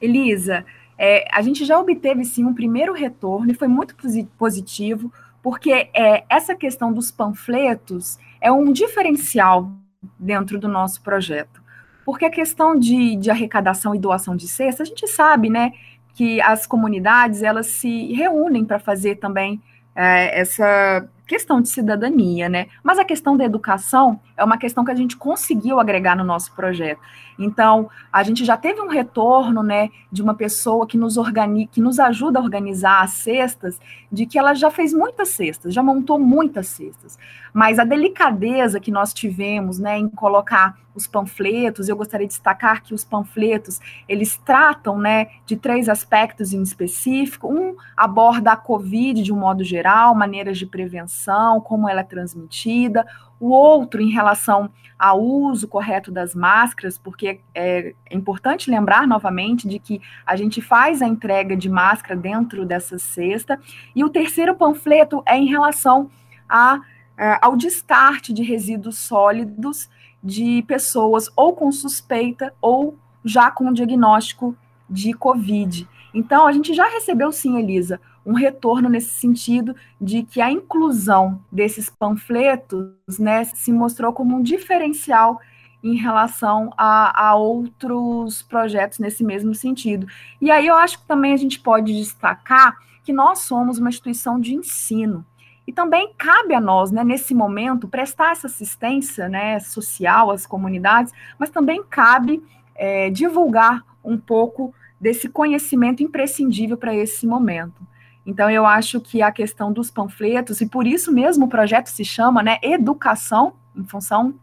Elisa, 0.00 0.66
É, 1.04 1.26
a 1.32 1.42
gente 1.42 1.64
já 1.64 1.80
obteve, 1.80 2.24
sim, 2.24 2.44
um 2.44 2.54
primeiro 2.54 2.92
retorno 2.92 3.50
e 3.50 3.54
foi 3.54 3.66
muito 3.66 3.96
positivo, 4.38 5.12
porque 5.42 5.90
é, 5.92 6.22
essa 6.28 6.54
questão 6.54 6.92
dos 6.92 7.10
panfletos 7.10 8.20
é 8.40 8.52
um 8.52 8.72
diferencial 8.72 9.68
dentro 10.16 10.60
do 10.60 10.68
nosso 10.68 11.02
projeto. 11.02 11.60
Porque 12.04 12.24
a 12.24 12.30
questão 12.30 12.78
de, 12.78 13.16
de 13.16 13.32
arrecadação 13.32 13.96
e 13.96 13.98
doação 13.98 14.36
de 14.36 14.46
cesta, 14.46 14.84
a 14.84 14.86
gente 14.86 15.08
sabe, 15.08 15.50
né, 15.50 15.72
que 16.14 16.40
as 16.40 16.68
comunidades, 16.68 17.42
elas 17.42 17.66
se 17.66 18.12
reúnem 18.12 18.64
para 18.64 18.78
fazer 18.78 19.16
também 19.16 19.60
é, 19.96 20.40
essa 20.40 21.04
questão 21.26 21.60
de 21.60 21.68
cidadania, 21.68 22.48
né? 22.48 22.66
Mas 22.82 22.98
a 22.98 23.04
questão 23.04 23.36
da 23.36 23.44
educação 23.44 24.20
é 24.36 24.44
uma 24.44 24.58
questão 24.58 24.84
que 24.84 24.90
a 24.90 24.94
gente 24.94 25.16
conseguiu 25.16 25.78
agregar 25.78 26.16
no 26.16 26.24
nosso 26.24 26.52
projeto. 26.54 27.00
Então, 27.38 27.88
a 28.12 28.22
gente 28.22 28.44
já 28.44 28.56
teve 28.56 28.80
um 28.80 28.88
retorno, 28.88 29.62
né, 29.62 29.88
de 30.10 30.22
uma 30.22 30.34
pessoa 30.34 30.86
que 30.86 30.98
nos 30.98 31.16
organiza, 31.16 31.68
que 31.72 31.80
nos 31.80 31.98
ajuda 31.98 32.38
a 32.38 32.42
organizar 32.42 33.02
as 33.02 33.12
cestas, 33.12 33.80
de 34.10 34.26
que 34.26 34.38
ela 34.38 34.54
já 34.54 34.70
fez 34.70 34.92
muitas 34.92 35.30
cestas, 35.30 35.72
já 35.72 35.82
montou 35.82 36.18
muitas 36.18 36.68
cestas. 36.68 37.18
Mas 37.52 37.78
a 37.78 37.84
delicadeza 37.84 38.80
que 38.80 38.90
nós 38.90 39.12
tivemos, 39.12 39.78
né, 39.78 39.98
em 39.98 40.08
colocar 40.08 40.76
os 40.94 41.06
panfletos, 41.06 41.88
eu 41.88 41.96
gostaria 41.96 42.26
de 42.26 42.32
destacar 42.34 42.82
que 42.82 42.92
os 42.92 43.04
panfletos, 43.04 43.80
eles 44.06 44.36
tratam, 44.36 44.98
né, 44.98 45.28
de 45.46 45.56
três 45.56 45.88
aspectos 45.88 46.52
em 46.52 46.62
específico. 46.62 47.48
Um 47.48 47.74
aborda 47.96 48.52
a 48.52 48.56
COVID 48.56 49.22
de 49.22 49.32
um 49.32 49.38
modo 49.38 49.64
geral, 49.64 50.14
maneiras 50.14 50.58
de 50.58 50.66
prevenção, 50.66 51.11
como 51.60 51.88
ela 51.88 52.00
é 52.00 52.04
transmitida 52.04 53.06
o 53.42 53.48
outro 53.48 54.00
em 54.00 54.08
relação 54.08 54.70
ao 54.96 55.20
uso 55.20 55.66
correto 55.66 56.12
das 56.12 56.32
máscaras, 56.32 56.96
porque 56.96 57.40
é, 57.52 57.92
é 58.08 58.16
importante 58.16 58.70
lembrar 58.70 59.04
novamente 59.04 59.66
de 59.66 59.80
que 59.80 60.00
a 60.24 60.36
gente 60.36 60.62
faz 60.62 61.02
a 61.02 61.08
entrega 61.08 61.56
de 61.56 61.68
máscara 61.68 62.14
dentro 62.14 62.64
dessa 62.64 63.00
cesta, 63.00 63.58
e 63.96 64.04
o 64.04 64.08
terceiro 64.08 64.54
panfleto 64.54 65.20
é 65.26 65.36
em 65.36 65.46
relação 65.46 66.08
a, 66.48 66.80
é, 67.18 67.36
ao 67.42 67.56
descarte 67.56 68.32
de 68.32 68.44
resíduos 68.44 68.98
sólidos 68.98 69.90
de 70.22 70.62
pessoas 70.68 71.28
ou 71.34 71.52
com 71.52 71.72
suspeita 71.72 72.54
ou 72.60 72.96
já 73.24 73.50
com 73.50 73.72
diagnóstico 73.72 74.56
de 74.88 75.12
Covid. 75.14 75.88
Então, 76.14 76.46
a 76.46 76.52
gente 76.52 76.74
já 76.74 76.88
recebeu 76.88 77.32
sim, 77.32 77.58
Elisa, 77.58 78.00
um 78.24 78.34
retorno 78.34 78.88
nesse 78.88 79.10
sentido 79.10 79.74
de 80.00 80.22
que 80.22 80.40
a 80.40 80.50
inclusão 80.50 81.40
desses 81.50 81.90
panfletos 81.90 83.18
né, 83.18 83.44
se 83.44 83.72
mostrou 83.72 84.12
como 84.12 84.36
um 84.36 84.42
diferencial 84.42 85.40
em 85.82 85.96
relação 85.96 86.72
a, 86.76 87.28
a, 87.28 87.34
outros 87.34 88.42
projetos 88.42 89.00
nesse 89.00 89.24
mesmo 89.24 89.54
sentido. 89.54 90.06
E 90.40 90.50
aí 90.50 90.66
eu 90.66 90.76
acho 90.76 91.00
que 91.00 91.06
também 91.06 91.32
a 91.32 91.36
gente 91.36 91.58
pode 91.58 91.92
destacar 91.92 92.76
que 93.02 93.12
nós 93.12 93.40
somos 93.40 93.78
uma 93.78 93.88
instituição 93.88 94.38
de 94.38 94.54
ensino. 94.54 95.26
E 95.66 95.72
também 95.72 96.12
cabe 96.16 96.54
a 96.54 96.60
nós, 96.60 96.90
né, 96.90 97.02
nesse 97.02 97.34
momento, 97.34 97.88
prestar 97.88 98.32
essa 98.32 98.46
assistência 98.46 99.28
né, 99.28 99.58
social 99.60 100.30
às 100.30 100.46
comunidades, 100.46 101.12
mas 101.38 101.50
também 101.50 101.82
cabe 101.82 102.42
é, 102.74 103.10
divulgar 103.10 103.84
um 104.04 104.16
pouco 104.16 104.74
desse 105.00 105.28
conhecimento 105.28 106.02
imprescindível 106.02 106.76
para 106.76 106.94
esse 106.94 107.26
momento. 107.26 107.86
Então, 108.24 108.48
eu 108.48 108.64
acho 108.64 109.00
que 109.00 109.20
a 109.20 109.32
questão 109.32 109.72
dos 109.72 109.90
panfletos, 109.90 110.60
e 110.60 110.66
por 110.66 110.86
isso 110.86 111.12
mesmo 111.12 111.46
o 111.46 111.48
projeto 111.48 111.88
se 111.88 112.04
chama 112.04 112.42
né, 112.42 112.58
Educação, 112.62 113.54
em 113.76 113.84
função 113.84 114.34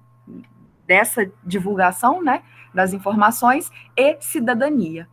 dessa 0.86 1.32
divulgação 1.46 2.22
né, 2.22 2.42
das 2.74 2.94
informações, 2.94 3.72
e 3.96 4.18
cidadania. 4.20 5.08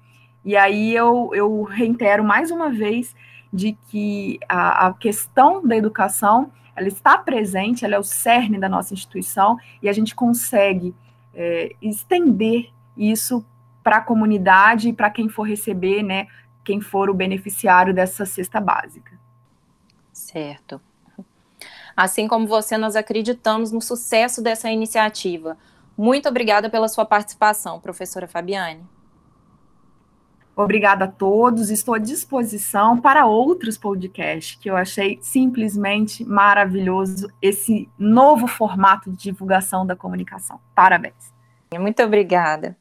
E 0.45 0.57
aí 0.57 0.95
eu, 0.95 1.31
eu 1.35 1.63
reitero 1.63 2.25
mais 2.25 2.51
uma 2.51 2.71
vez 2.71 3.15
de 3.53 3.73
que 3.89 4.39
a, 4.49 4.87
a 4.87 4.93
questão 4.95 5.67
da 5.67 5.77
educação 5.77 6.51
ela 6.75 6.89
está 6.89 7.17
presente, 7.17 7.85
ela 7.85 7.95
é 7.95 7.99
o 7.99 8.05
cerne 8.05 8.59
da 8.59 8.69
nossa 8.69 8.93
instituição, 8.93 9.59
e 9.83 9.89
a 9.89 9.93
gente 9.93 10.15
consegue 10.15 10.95
é, 11.35 11.75
estender 11.81 12.71
isso 12.97 13.45
para 13.83 13.99
a 13.99 14.01
comunidade 14.03 14.89
e 14.89 14.93
para 14.93 15.11
quem 15.11 15.29
for 15.29 15.45
receber, 15.45 16.03
né, 16.03 16.27
quem 16.67 16.81
for 16.81 17.09
o 17.09 17.15
beneficiário 17.15 17.95
dessa 17.95 18.27
cesta 18.27 18.61
básica. 18.61 19.17
Certo. 20.13 20.81
Assim 21.97 22.27
como 22.27 22.47
você, 22.47 22.77
nós 22.77 22.97
acreditamos 22.97 23.71
no 23.71 23.81
sucesso 23.81 24.43
dessa 24.43 24.69
iniciativa. 24.69 25.57
Muito 25.97 26.29
obrigada 26.29 26.69
pela 26.69 26.89
sua 26.89 27.07
participação, 27.07 27.81
professora 27.81 28.27
Fabiane. 28.27 28.85
Obrigada 30.57 31.05
a 31.05 31.09
todos. 31.09 31.71
Estou 31.71 31.95
à 31.95 31.99
disposição 31.99 32.99
para 33.01 33.27
outros 33.27 33.79
podcasts, 33.79 34.59
que 34.59 34.69
eu 34.69 34.77
achei 34.77 35.19
simplesmente 35.23 36.25
maravilhoso 36.25 37.29
esse 37.41 37.89
novo 37.99 38.47
formato 38.47 39.11
de 39.11 39.17
divulgação 39.19 39.87
da 39.87 39.95
comunicação. 39.95 40.59
Parabéns. 40.75 41.33
Muito 41.79 42.03
obrigada. 42.03 42.77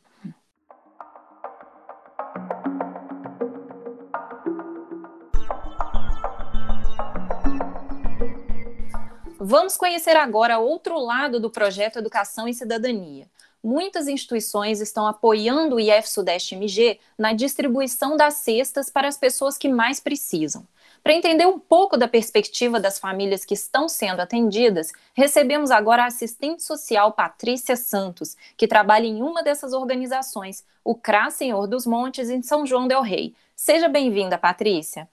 Vamos 9.47 9.77
conhecer 9.77 10.17
agora 10.17 10.57
outro 10.57 10.97
lado 10.97 11.39
do 11.39 11.51
projeto 11.51 11.99
Educação 11.99 12.47
e 12.47 12.53
Cidadania. 12.55 13.27
Muitas 13.63 14.07
instituições 14.07 14.81
estão 14.81 15.05
apoiando 15.05 15.75
o 15.75 15.79
IF 15.79 16.09
Sudeste 16.09 16.55
MG 16.55 16.99
na 17.15 17.31
distribuição 17.31 18.17
das 18.17 18.37
cestas 18.37 18.89
para 18.89 19.07
as 19.07 19.17
pessoas 19.17 19.55
que 19.55 19.69
mais 19.69 19.99
precisam. 19.99 20.67
Para 21.03 21.13
entender 21.13 21.45
um 21.45 21.59
pouco 21.59 21.95
da 21.95 22.07
perspectiva 22.07 22.79
das 22.79 22.97
famílias 22.97 23.45
que 23.45 23.53
estão 23.53 23.87
sendo 23.87 24.19
atendidas, 24.19 24.91
recebemos 25.13 25.69
agora 25.69 26.05
a 26.05 26.07
assistente 26.07 26.63
social 26.63 27.11
Patrícia 27.11 27.75
Santos, 27.75 28.35
que 28.57 28.67
trabalha 28.67 29.05
em 29.05 29.21
uma 29.21 29.43
dessas 29.43 29.73
organizações, 29.73 30.65
o 30.83 30.95
CRAS 30.95 31.35
Senhor 31.35 31.67
dos 31.67 31.85
Montes, 31.85 32.31
em 32.31 32.41
São 32.41 32.65
João 32.65 32.87
del 32.87 33.03
Rei. 33.03 33.35
Seja 33.55 33.87
bem-vinda, 33.87 34.39
Patrícia. 34.39 35.07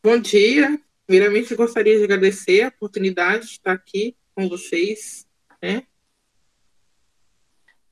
Bom 0.00 0.20
dia, 0.20 0.80
Primeiramente, 1.06 1.54
gostaria 1.54 1.98
de 1.98 2.04
agradecer 2.04 2.62
a 2.62 2.68
oportunidade 2.68 3.46
de 3.46 3.52
estar 3.52 3.72
aqui 3.72 4.16
com 4.34 4.48
vocês. 4.48 5.26
Né? 5.60 5.82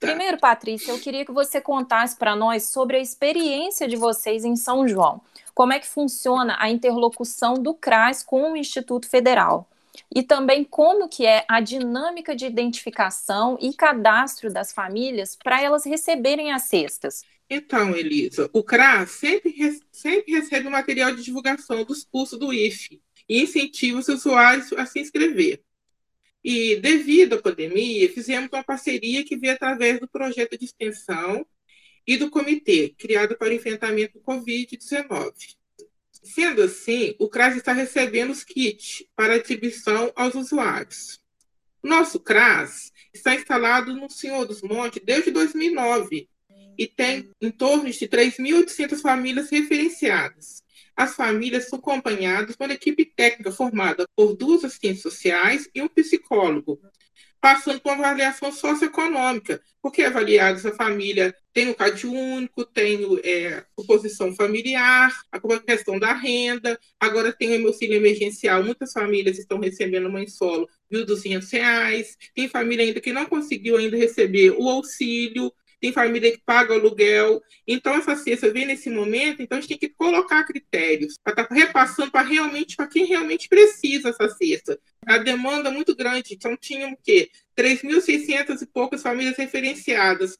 Tá. 0.01 0.07
Primeiro, 0.09 0.39
Patrícia, 0.39 0.93
eu 0.93 0.99
queria 0.99 1.27
que 1.27 1.33
você 1.33 1.61
contasse 1.61 2.17
para 2.17 2.35
nós 2.35 2.71
sobre 2.71 2.97
a 2.97 3.01
experiência 3.01 3.87
de 3.87 3.97
vocês 3.97 4.45
em 4.45 4.57
São 4.57 4.89
João. 4.89 5.21
Como 5.55 5.75
é 5.75 5.79
que 5.79 5.87
funciona 5.87 6.57
a 6.59 6.71
interlocução 6.71 7.55
do 7.55 7.75
CRAS 7.75 8.23
com 8.23 8.53
o 8.53 8.57
Instituto 8.57 9.07
Federal? 9.09 9.69
E 10.15 10.23
também 10.23 10.65
como 10.65 11.09
que 11.09 11.27
é 11.27 11.45
a 11.47 11.61
dinâmica 11.61 12.35
de 12.35 12.47
identificação 12.47 13.59
e 13.61 13.75
cadastro 13.75 14.51
das 14.51 14.73
famílias 14.73 15.37
para 15.37 15.61
elas 15.61 15.85
receberem 15.85 16.53
as 16.53 16.63
cestas. 16.63 17.23
Então, 17.53 17.97
Elisa, 17.97 18.49
o 18.53 18.63
CRAS 18.63 19.11
sempre, 19.11 19.53
sempre 19.91 20.33
recebe 20.33 20.69
material 20.69 21.13
de 21.13 21.25
divulgação 21.25 21.85
dos 21.85 22.05
cursos 22.05 22.39
do 22.39 22.53
IFE 22.53 23.03
e 23.29 23.43
incentiva 23.43 23.99
os 23.99 24.07
usuários 24.07 24.73
a 24.75 24.87
se 24.87 25.01
inscrever. 25.01 25.61
E, 26.45 26.77
devido 26.77 27.35
à 27.35 27.43
pandemia, 27.43 28.09
fizemos 28.13 28.49
uma 28.53 28.63
parceria 28.63 29.25
que 29.25 29.37
veio 29.37 29.55
através 29.55 29.99
do 29.99 30.07
projeto 30.07 30.57
de 30.57 30.65
extensão 30.65 31.45
e 32.07 32.17
do 32.17 32.31
comitê, 32.31 32.95
criado 32.97 33.37
para 33.37 33.49
o 33.49 33.53
enfrentamento 33.53 34.21
do 34.21 34.25
Covid-19. 34.25 35.57
Sendo 36.23 36.63
assim, 36.63 37.17
o 37.19 37.29
CRAS 37.29 37.57
está 37.57 37.73
recebendo 37.73 38.31
os 38.31 38.45
kits 38.45 39.05
para 39.17 39.39
distribuição 39.39 40.13
aos 40.15 40.37
usuários. 40.37 41.21
Nosso 41.83 42.21
CRAS 42.21 42.93
está 43.13 43.35
instalado 43.35 43.93
no 43.93 44.09
Senhor 44.09 44.45
dos 44.45 44.63
Montes 44.63 45.03
desde 45.05 45.33
2009 45.33 46.30
e 46.81 46.87
tem 46.87 47.29
em 47.43 47.51
torno 47.51 47.91
de 47.91 48.09
3.800 48.09 49.03
famílias 49.03 49.51
referenciadas. 49.51 50.63
As 50.97 51.15
famílias 51.15 51.69
são 51.69 51.79
acompanhadas 51.79 52.57
por 52.57 52.65
uma 52.65 52.73
equipe 52.73 53.05
técnica 53.05 53.53
formada 53.53 54.07
por 54.17 54.35
duas 54.35 54.65
assistentes 54.65 55.03
sociais 55.03 55.69
e 55.75 55.83
um 55.83 55.89
psicólogo, 55.89 56.81
passando 57.39 57.81
por 57.81 57.93
uma 57.93 58.07
avaliação 58.07 58.51
socioeconômica, 58.51 59.61
porque 59.83 60.01
é 60.01 60.07
a 60.07 60.73
família 60.75 61.35
tem 61.53 61.69
o 61.69 61.75
CAD 61.75 62.07
único, 62.07 62.65
tem 62.65 62.99
é, 63.25 63.65
composição 63.75 64.35
familiar, 64.35 65.13
a 65.33 65.41
questão 65.61 65.99
da 65.99 66.15
renda, 66.15 66.79
agora 66.99 67.33
tem 67.33 67.63
o 67.63 67.67
auxílio 67.67 67.97
emergencial, 67.97 68.63
muitas 68.63 68.93
famílias 68.93 69.39
estão 69.39 69.59
recebendo 69.59 70.11
mãe 70.11 70.29
solo 70.29 70.69
R$ 70.91 71.05
1.200, 71.05 72.07
tem 72.35 72.49
família 72.49 72.85
ainda 72.85 73.01
que 73.01 73.13
não 73.13 73.27
conseguiu 73.27 73.77
ainda 73.77 73.97
receber 73.97 74.53
o 74.53 74.69
auxílio, 74.69 75.53
tem 75.81 75.93
família 75.93 76.31
que 76.31 76.43
paga 76.45 76.75
aluguel. 76.75 77.41
Então, 77.67 77.95
essa 77.95 78.15
cesta 78.15 78.53
vem 78.53 78.67
nesse 78.67 78.91
momento, 78.91 79.43
então 79.43 79.59
a 79.59 79.61
gente 79.61 79.71
tem 79.71 79.79
que 79.79 79.95
colocar 79.95 80.45
critérios 80.45 81.19
para 81.23 81.33
estar 81.33 81.45
tá 81.47 81.55
repassando 81.55 82.11
para 82.11 82.27
realmente 82.27 82.77
para 82.77 82.87
quem 82.87 83.07
realmente 83.07 83.49
precisa 83.49 84.11
essa 84.11 84.29
cesta. 84.29 84.79
A 85.07 85.19
demanda 85.19 85.71
é 85.71 85.73
muito 85.73 85.97
grande, 85.97 86.35
então 86.35 86.57
tinham 86.57 86.93
o 86.93 86.97
quê? 87.03 87.31
3.600 87.57 88.63
e 88.63 88.67
poucas 88.67 89.03
famílias 89.03 89.37
referenciadas. 89.37 90.37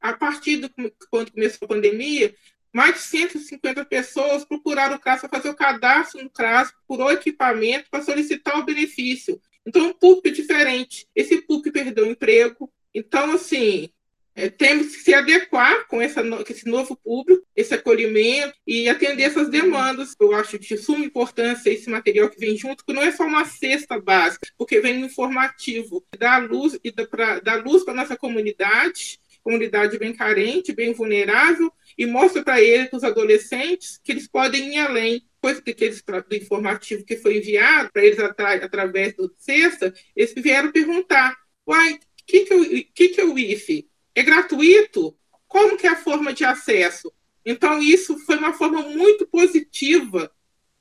A 0.00 0.12
partir 0.12 0.58
do 0.58 0.70
quando 1.10 1.32
começou 1.32 1.64
a 1.64 1.68
pandemia, 1.68 2.34
mais 2.74 2.96
de 2.96 3.00
150 3.00 3.84
pessoas 3.84 4.44
procuraram 4.44 4.96
o 4.96 5.00
CRAS 5.00 5.20
para 5.20 5.30
fazer 5.30 5.48
o 5.48 5.54
cadastro 5.54 6.22
no 6.22 6.28
CRAS, 6.28 6.72
procurou 6.72 7.12
equipamento 7.12 7.88
para 7.88 8.02
solicitar 8.02 8.58
o 8.58 8.64
benefício. 8.64 9.40
Então, 9.64 9.86
um 9.86 9.94
público 9.94 10.30
diferente. 10.30 11.06
Esse 11.14 11.40
público 11.40 11.72
perdeu 11.72 12.04
o 12.04 12.10
emprego. 12.10 12.70
Então, 12.92 13.32
assim, 13.32 13.88
é, 14.36 14.50
temos 14.50 14.96
que 14.96 15.02
se 15.02 15.14
adequar 15.14 15.86
com, 15.86 16.02
essa, 16.02 16.22
com 16.22 16.44
esse 16.48 16.66
novo 16.68 16.96
público, 16.96 17.46
esse 17.54 17.72
acolhimento 17.72 18.52
e 18.66 18.88
atender 18.88 19.24
essas 19.24 19.48
demandas. 19.48 20.14
Eu 20.18 20.34
acho 20.34 20.58
de 20.58 20.76
suma 20.76 21.04
importância 21.04 21.70
esse 21.70 21.88
material 21.88 22.28
que 22.28 22.38
vem 22.38 22.56
junto, 22.56 22.84
que 22.84 22.92
não 22.92 23.02
é 23.02 23.12
só 23.12 23.24
uma 23.24 23.44
cesta 23.44 24.00
básica, 24.00 24.48
porque 24.58 24.80
vem 24.80 25.02
informativo, 25.02 26.04
dá 26.18 26.38
luz 26.38 26.78
e 26.82 26.90
dá, 26.90 27.06
dá 27.40 27.54
luz 27.56 27.84
para 27.84 27.94
nossa 27.94 28.16
comunidade, 28.16 29.20
comunidade 29.42 29.98
bem 29.98 30.12
carente, 30.12 30.72
bem 30.72 30.92
vulnerável, 30.92 31.72
e 31.96 32.04
mostra 32.04 32.42
para 32.42 32.60
eles, 32.60 32.92
os 32.92 33.04
adolescentes, 33.04 34.00
que 34.02 34.10
eles 34.10 34.26
podem 34.26 34.74
ir 34.74 34.78
além. 34.78 35.22
Que 35.62 35.84
eles, 35.84 36.02
do 36.02 36.34
informativo 36.34 37.04
que 37.04 37.18
foi 37.18 37.36
enviado 37.36 37.92
para 37.92 38.02
eles 38.02 38.18
atra, 38.18 38.54
através 38.64 39.14
do 39.14 39.30
cesta, 39.36 39.92
eles 40.16 40.32
vieram 40.34 40.72
perguntar: 40.72 41.36
uai, 41.68 41.92
o 41.92 41.98
que, 42.26 42.46
que, 42.46 42.84
que, 42.94 43.08
que 43.10 43.20
é 43.20 43.24
o 43.26 43.38
IFE? 43.38 43.86
É 44.14 44.22
gratuito? 44.22 45.16
Como 45.46 45.76
que 45.76 45.86
é 45.86 45.90
a 45.90 45.96
forma 45.96 46.32
de 46.32 46.44
acesso? 46.44 47.12
Então, 47.44 47.80
isso 47.80 48.18
foi 48.20 48.36
uma 48.36 48.52
forma 48.54 48.82
muito 48.82 49.26
positiva, 49.26 50.30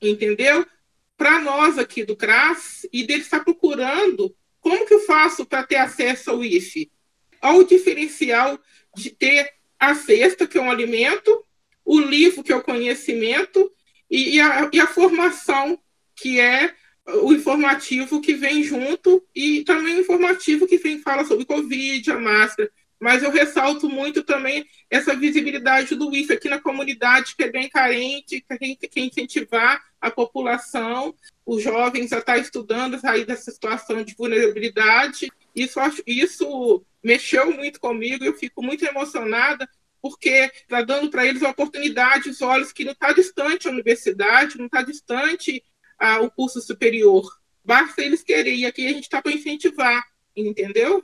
entendeu? 0.02 0.66
Para 1.18 1.40
nós 1.40 1.78
aqui 1.78 2.04
do 2.04 2.16
CRAS, 2.16 2.88
e 2.92 3.04
dele 3.04 3.22
estar 3.22 3.44
procurando 3.44 4.36
como 4.64 4.86
que 4.86 4.94
eu 4.94 5.02
faço 5.02 5.46
para 5.46 5.64
ter 5.64 5.76
acesso 5.76 6.32
ao 6.32 6.44
IFE? 6.44 6.90
Ao 7.42 7.64
diferencial 7.66 8.58
de 8.96 9.10
ter 9.10 9.52
a 9.78 9.94
cesta, 9.94 10.48
que 10.48 10.58
é 10.58 10.62
um 10.62 10.72
alimento, 10.72 11.44
o 11.84 12.00
livro, 12.00 12.42
que 12.42 12.54
é 12.54 12.56
o 12.56 12.64
conhecimento, 12.64 13.70
e, 14.10 14.36
e, 14.36 14.40
a, 14.40 14.70
e 14.72 14.80
a 14.80 14.88
formação, 14.88 15.78
que 16.16 16.40
é 16.40 16.74
o 17.06 17.34
informativo 17.34 18.22
que 18.22 18.34
vem 18.34 18.64
junto, 18.64 19.22
e 19.36 19.66
também 19.66 19.98
o 19.98 20.00
informativo 20.00 20.66
que 20.66 20.78
vem 20.78 21.02
fala 21.02 21.26
sobre 21.26 21.44
Covid, 21.44 22.10
a 22.10 22.18
máscara. 22.18 22.72
Mas 23.00 23.22
eu 23.22 23.32
ressalto 23.32 23.90
muito 23.90 24.24
também 24.24 24.66
essa 24.90 25.16
visibilidade 25.16 25.96
do 25.96 26.16
IFE 26.16 26.34
aqui 26.34 26.48
na 26.48 26.60
comunidade, 26.60 27.36
que 27.36 27.44
é 27.44 27.52
bem 27.52 27.70
carente, 27.70 28.42
que 28.42 28.54
a 28.54 28.58
gente 28.66 28.88
quer 28.88 29.02
incentivar 29.02 29.82
a 30.00 30.10
população, 30.10 31.14
os 31.46 31.62
jovens 31.62 32.14
a 32.14 32.20
estar 32.20 32.38
estudando, 32.38 32.96
a 32.96 33.00
sair 33.00 33.26
dessa 33.26 33.52
situação 33.52 34.04
de 34.04 34.16
vulnerabilidade. 34.16 35.30
Isso, 35.56 35.80
isso 36.08 36.86
mexeu 37.04 37.52
muito 37.54 37.80
comigo, 37.80 38.24
eu 38.24 38.34
fico 38.34 38.64
muito 38.64 38.86
emocionada, 38.86 39.68
porque 40.02 40.52
está 40.54 40.82
dando 40.82 41.10
para 41.10 41.26
eles 41.26 41.44
a 41.44 41.50
oportunidade, 41.50 42.30
os 42.30 42.42
olhos 42.42 42.72
que 42.72 42.84
não 42.84 42.92
está 42.92 43.14
distante 43.14 43.68
a 43.68 43.72
universidade, 43.72 44.58
não 44.58 44.66
está 44.66 44.82
distante 44.82 45.64
a, 45.98 46.22
o 46.22 46.30
curso 46.30 46.62
superior. 46.62 47.30
Basta 47.64 48.02
eles 48.02 48.22
querem, 48.22 48.60
e 48.60 48.66
aqui 48.66 48.86
a 48.86 48.92
gente 48.92 49.04
está 49.04 49.22
para 49.22 49.32
incentivar, 49.32 50.04
entendeu? 50.36 51.04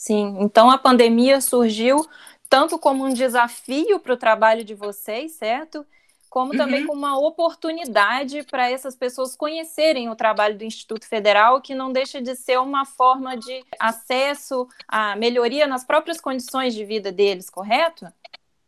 Sim, 0.00 0.38
então 0.40 0.70
a 0.70 0.78
pandemia 0.78 1.42
surgiu 1.42 2.08
tanto 2.48 2.78
como 2.78 3.04
um 3.04 3.12
desafio 3.12 4.00
para 4.00 4.14
o 4.14 4.16
trabalho 4.16 4.64
de 4.64 4.74
vocês, 4.74 5.32
certo? 5.32 5.84
Como 6.30 6.56
também 6.56 6.80
uhum. 6.80 6.86
como 6.86 7.00
uma 7.00 7.18
oportunidade 7.18 8.42
para 8.44 8.70
essas 8.70 8.96
pessoas 8.96 9.36
conhecerem 9.36 10.08
o 10.08 10.16
trabalho 10.16 10.56
do 10.56 10.64
Instituto 10.64 11.06
Federal, 11.06 11.60
que 11.60 11.74
não 11.74 11.92
deixa 11.92 12.18
de 12.18 12.34
ser 12.34 12.58
uma 12.58 12.86
forma 12.86 13.36
de 13.36 13.62
acesso 13.78 14.66
à 14.88 15.14
melhoria 15.16 15.66
nas 15.66 15.84
próprias 15.84 16.18
condições 16.18 16.72
de 16.72 16.82
vida 16.82 17.12
deles, 17.12 17.50
correto? 17.50 18.06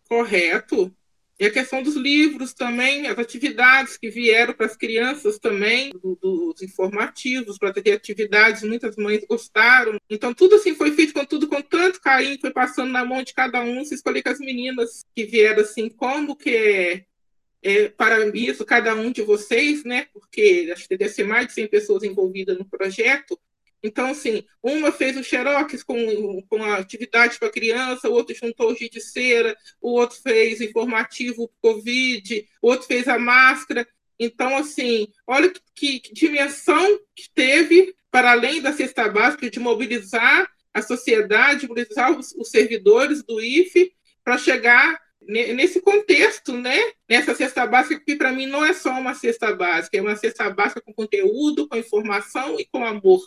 Correto. 0.06 0.94
E 1.40 1.46
a 1.46 1.50
questão 1.50 1.82
dos 1.82 1.96
livros 1.96 2.52
também, 2.52 3.06
as 3.06 3.18
atividades 3.18 3.96
que 3.96 4.08
vieram 4.10 4.54
para 4.54 4.66
as 4.66 4.76
crianças 4.76 5.38
também, 5.38 5.90
do, 5.90 6.16
dos 6.20 6.62
informativos, 6.62 7.58
para 7.58 7.72
ter 7.72 7.92
atividades, 7.92 8.62
muitas 8.62 8.96
mães 8.96 9.24
gostaram. 9.28 9.98
Então, 10.08 10.32
tudo 10.32 10.56
assim 10.56 10.74
foi 10.74 10.92
feito 10.92 11.12
com 11.12 11.24
tudo 11.24 11.48
com 11.48 11.60
tanto 11.60 12.00
carinho, 12.00 12.38
foi 12.40 12.52
passando 12.52 12.92
na 12.92 13.04
mão 13.04 13.22
de 13.22 13.34
cada 13.34 13.60
um. 13.62 13.84
Se 13.84 13.94
escolher 13.94 14.22
com 14.22 14.28
as 14.28 14.38
meninas 14.38 15.04
que 15.14 15.24
vieram 15.24 15.62
assim, 15.62 15.88
como 15.88 16.36
que 16.36 16.50
é, 16.50 17.04
é 17.62 17.88
parabenizo 17.88 18.64
cada 18.64 18.94
um 18.94 19.10
de 19.10 19.22
vocês, 19.22 19.84
né? 19.84 20.06
Porque 20.12 20.70
acho 20.72 20.86
que 20.86 20.96
deve 20.96 21.12
ser 21.12 21.24
mais 21.24 21.48
de 21.48 21.54
100 21.54 21.66
pessoas 21.68 22.02
envolvidas 22.04 22.58
no 22.58 22.64
projeto. 22.64 23.38
Então, 23.82 24.10
assim, 24.10 24.44
uma 24.62 24.92
fez 24.92 25.16
o 25.16 25.24
xerox 25.24 25.82
com, 25.82 26.42
com 26.48 26.62
a 26.62 26.76
atividade 26.76 27.38
para 27.38 27.50
criança, 27.50 28.08
o 28.08 28.12
outro 28.12 28.34
juntou 28.34 28.70
o 28.70 28.76
giz 28.76 28.88
de 28.90 29.00
cera, 29.00 29.56
o 29.80 29.92
outro 29.92 30.18
fez 30.22 30.60
informativo 30.60 31.50
Covid, 31.60 32.46
o 32.62 32.68
outro 32.68 32.86
fez 32.86 33.08
a 33.08 33.18
máscara. 33.18 33.86
Então, 34.18 34.56
assim, 34.56 35.08
olha 35.26 35.52
que, 35.74 35.98
que 35.98 36.14
dimensão 36.14 37.00
que 37.14 37.28
teve, 37.34 37.94
para 38.10 38.32
além 38.32 38.60
da 38.60 38.72
cesta 38.72 39.08
básica, 39.08 39.50
de 39.50 39.58
mobilizar 39.58 40.48
a 40.72 40.80
sociedade, 40.80 41.66
mobilizar 41.66 42.16
os, 42.16 42.32
os 42.32 42.50
servidores 42.50 43.22
do 43.24 43.40
IFE 43.40 43.92
para 44.22 44.38
chegar 44.38 45.00
nesse 45.26 45.80
contexto, 45.80 46.52
né? 46.52 46.78
Nessa 47.08 47.34
cesta 47.34 47.66
básica, 47.66 48.00
que 48.04 48.16
para 48.16 48.32
mim 48.32 48.46
não 48.46 48.64
é 48.64 48.72
só 48.72 48.90
uma 48.90 49.14
cesta 49.14 49.54
básica, 49.54 49.96
é 49.96 50.00
uma 50.00 50.16
cesta 50.16 50.48
básica 50.50 50.80
com 50.80 50.92
conteúdo, 50.92 51.68
com 51.68 51.76
informação 51.76 52.58
e 52.58 52.64
com 52.64 52.84
amor. 52.84 53.22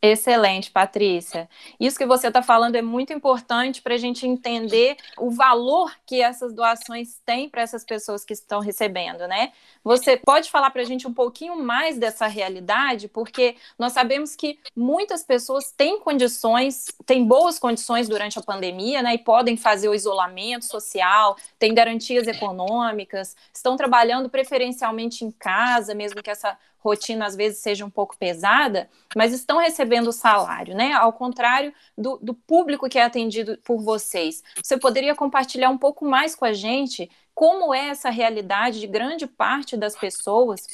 Excelente, 0.00 0.70
Patrícia. 0.70 1.48
Isso 1.78 1.98
que 1.98 2.06
você 2.06 2.28
está 2.28 2.40
falando 2.40 2.76
é 2.76 2.82
muito 2.82 3.12
importante 3.12 3.82
para 3.82 3.94
a 3.94 3.98
gente 3.98 4.24
entender 4.28 4.96
o 5.18 5.28
valor 5.28 5.92
que 6.06 6.22
essas 6.22 6.52
doações 6.52 7.20
têm 7.26 7.48
para 7.48 7.62
essas 7.62 7.82
pessoas 7.82 8.24
que 8.24 8.32
estão 8.32 8.60
recebendo, 8.60 9.26
né? 9.26 9.50
Você 9.82 10.16
pode 10.16 10.52
falar 10.52 10.70
para 10.70 10.82
a 10.82 10.84
gente 10.84 11.08
um 11.08 11.12
pouquinho 11.12 11.56
mais 11.60 11.98
dessa 11.98 12.28
realidade, 12.28 13.08
porque 13.08 13.56
nós 13.76 13.92
sabemos 13.92 14.36
que 14.36 14.60
muitas 14.76 15.24
pessoas 15.24 15.72
têm 15.72 15.98
condições, 15.98 16.84
têm 17.04 17.26
boas 17.26 17.58
condições 17.58 18.08
durante 18.08 18.38
a 18.38 18.42
pandemia, 18.42 19.02
né? 19.02 19.14
E 19.14 19.18
podem 19.18 19.56
fazer 19.56 19.88
o 19.88 19.94
isolamento 19.96 20.64
social, 20.64 21.36
têm 21.58 21.74
garantias 21.74 22.28
econômicas, 22.28 23.34
estão 23.52 23.76
trabalhando 23.76 24.30
preferencialmente 24.30 25.24
em 25.24 25.32
casa, 25.32 25.92
mesmo 25.92 26.22
que 26.22 26.30
essa 26.30 26.56
rotina 26.78 27.26
às 27.26 27.36
vezes 27.36 27.58
seja 27.58 27.84
um 27.84 27.90
pouco 27.90 28.16
pesada, 28.16 28.88
mas 29.16 29.32
estão 29.32 29.58
recebendo 29.58 30.12
salário, 30.12 30.74
né? 30.74 30.92
Ao 30.92 31.12
contrário 31.12 31.72
do, 31.96 32.18
do 32.18 32.34
público 32.34 32.88
que 32.88 32.98
é 32.98 33.02
atendido 33.02 33.58
por 33.64 33.82
vocês. 33.82 34.42
Você 34.62 34.78
poderia 34.78 35.14
compartilhar 35.14 35.70
um 35.70 35.78
pouco 35.78 36.04
mais 36.04 36.34
com 36.34 36.44
a 36.44 36.52
gente 36.52 37.10
como 37.34 37.72
é 37.72 37.88
essa 37.88 38.10
realidade 38.10 38.80
de 38.80 38.86
grande 38.86 39.26
parte 39.26 39.76
das 39.76 39.94
pessoas? 39.94 40.66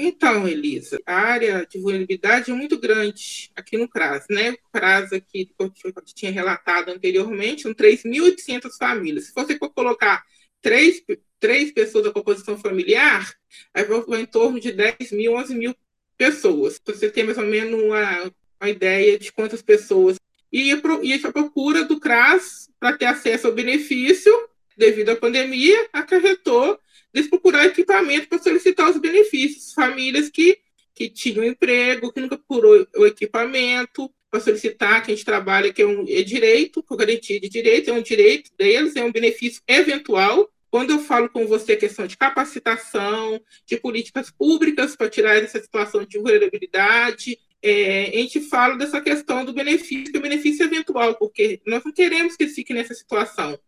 Então, 0.00 0.46
Elisa, 0.46 0.96
a 1.04 1.14
área 1.14 1.66
de 1.66 1.80
vulnerabilidade 1.80 2.52
é 2.52 2.54
muito 2.54 2.78
grande 2.78 3.50
aqui 3.56 3.76
no 3.76 3.88
CRAS, 3.88 4.26
né? 4.30 4.52
O 4.52 4.70
CRAS 4.72 5.12
aqui, 5.12 5.46
que 5.46 5.54
eu 5.58 5.72
tinha 6.04 6.30
relatado 6.30 6.90
anteriormente, 6.90 7.62
são 7.62 7.74
3.800 7.74 8.70
famílias. 8.78 9.26
Se 9.26 9.34
você 9.34 9.58
for 9.58 9.70
colocar 9.70 10.24
três 10.62 11.02
três 11.38 11.72
pessoas 11.72 12.04
da 12.04 12.12
composição 12.12 12.58
familiar, 12.58 13.32
aí 13.72 13.84
vai 13.84 14.20
em 14.20 14.26
torno 14.26 14.58
de 14.60 14.72
10 14.72 15.12
mil, 15.12 15.34
11 15.34 15.54
mil 15.54 15.74
pessoas. 16.16 16.80
Você 16.84 17.10
tem 17.10 17.24
mais 17.24 17.38
ou 17.38 17.44
menos 17.44 17.80
uma, 17.80 18.32
uma 18.60 18.70
ideia 18.70 19.18
de 19.18 19.32
quantas 19.32 19.62
pessoas. 19.62 20.18
E, 20.52 20.72
e 21.02 21.12
a 21.12 21.32
procura 21.32 21.84
do 21.84 22.00
CRAS 22.00 22.70
para 22.80 22.96
ter 22.96 23.06
acesso 23.06 23.46
ao 23.46 23.52
benefício, 23.52 24.32
devido 24.76 25.10
à 25.10 25.16
pandemia, 25.16 25.88
acarretou 25.92 26.78
de 27.12 27.22
procurar 27.24 27.66
equipamento 27.66 28.28
para 28.28 28.38
solicitar 28.38 28.90
os 28.90 28.98
benefícios. 28.98 29.72
Famílias 29.72 30.28
que, 30.28 30.58
que 30.94 31.08
tinham 31.08 31.44
emprego, 31.44 32.12
que 32.12 32.20
nunca 32.20 32.36
procurou 32.36 32.86
o 32.96 33.06
equipamento, 33.06 34.10
para 34.30 34.40
solicitar, 34.40 35.02
que 35.02 35.10
a 35.10 35.14
gente 35.14 35.24
trabalha, 35.24 35.72
que 35.72 35.82
é 35.82 35.86
um 35.86 36.04
é 36.08 36.22
direito, 36.22 36.82
com 36.82 36.96
garantia 36.96 37.40
de 37.40 37.48
direito, 37.48 37.90
é 37.90 37.92
um 37.92 38.02
direito 38.02 38.50
deles, 38.58 38.94
é 38.94 39.02
um 39.02 39.12
benefício 39.12 39.62
eventual, 39.66 40.50
quando 40.70 40.90
eu 40.90 40.98
falo 40.98 41.28
com 41.28 41.46
você 41.46 41.76
questão 41.76 42.06
de 42.06 42.16
capacitação, 42.16 43.40
de 43.66 43.76
políticas 43.78 44.30
públicas 44.30 44.94
para 44.94 45.08
tirar 45.08 45.36
essa 45.36 45.60
situação 45.60 46.04
de 46.04 46.18
vulnerabilidade, 46.18 47.38
é, 47.62 48.10
a 48.14 48.20
gente 48.20 48.40
fala 48.40 48.76
dessa 48.76 49.00
questão 49.00 49.44
do 49.44 49.52
benefício, 49.52 50.12
do 50.12 50.20
benefício 50.20 50.64
eventual, 50.64 51.14
porque 51.14 51.60
nós 51.66 51.82
não 51.84 51.92
queremos 51.92 52.36
que 52.36 52.46
fique 52.46 52.72
nessa 52.72 52.94
situação. 52.94 53.58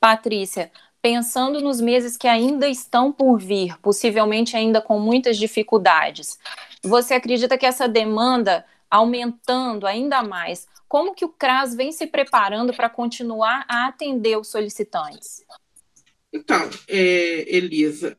Patrícia, 0.00 0.70
pensando 1.02 1.60
nos 1.60 1.80
meses 1.80 2.16
que 2.16 2.28
ainda 2.28 2.68
estão 2.68 3.12
por 3.12 3.38
vir, 3.38 3.76
possivelmente 3.78 4.56
ainda 4.56 4.80
com 4.80 4.98
muitas 4.98 5.36
dificuldades, 5.36 6.38
você 6.82 7.14
acredita 7.14 7.58
que 7.58 7.66
essa 7.66 7.88
demanda 7.88 8.64
aumentando 8.90 9.86
ainda 9.86 10.22
mais 10.22 10.66
como 10.88 11.14
que 11.14 11.24
o 11.24 11.28
CRAS 11.28 11.74
vem 11.74 11.92
se 11.92 12.06
preparando 12.06 12.72
para 12.72 12.88
continuar 12.88 13.64
a 13.68 13.86
atender 13.86 14.38
os 14.38 14.48
solicitantes? 14.48 15.44
Então, 16.32 16.68
é, 16.88 17.56
Elisa, 17.56 18.18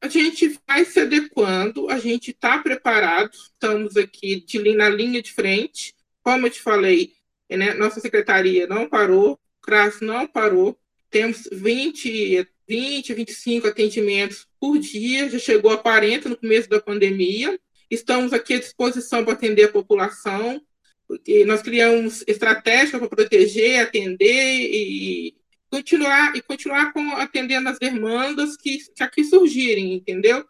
a 0.00 0.08
gente 0.08 0.58
vai 0.66 0.84
se 0.84 1.00
adequando, 1.00 1.90
a 1.90 1.98
gente 1.98 2.30
está 2.30 2.58
preparado, 2.58 3.30
estamos 3.32 3.96
aqui 3.96 4.40
de, 4.40 4.74
na 4.74 4.88
linha 4.88 5.22
de 5.22 5.32
frente. 5.32 5.94
Como 6.22 6.46
eu 6.46 6.50
te 6.50 6.60
falei, 6.60 7.12
né, 7.50 7.74
nossa 7.74 8.00
secretaria 8.00 8.66
não 8.66 8.88
parou, 8.88 9.32
o 9.32 9.38
CRAS 9.60 10.00
não 10.00 10.26
parou. 10.26 10.78
temos 11.10 11.48
20, 11.52 12.46
20, 12.68 13.14
25 13.14 13.68
atendimentos 13.68 14.46
por 14.58 14.78
dia, 14.78 15.28
já 15.28 15.38
chegou 15.38 15.70
a 15.70 15.78
40 15.78 16.28
no 16.28 16.36
começo 16.36 16.68
da 16.68 16.80
pandemia. 16.80 17.58
Estamos 17.90 18.32
aqui 18.32 18.54
à 18.54 18.58
disposição 18.58 19.24
para 19.24 19.34
atender 19.34 19.64
a 19.64 19.72
população, 19.72 20.60
porque 21.06 21.44
nós 21.44 21.62
criamos 21.62 22.24
estratégia 22.26 22.98
para 22.98 23.08
proteger, 23.08 23.80
atender 23.80 24.60
e 24.60 25.34
continuar 25.70 26.36
e 26.36 26.42
continuar 26.42 26.92
com, 26.92 27.12
atendendo 27.12 27.68
as 27.68 27.78
demandas 27.78 28.56
que, 28.56 28.78
que 28.94 29.02
aqui 29.02 29.24
surgirem, 29.24 29.94
entendeu? 29.94 30.44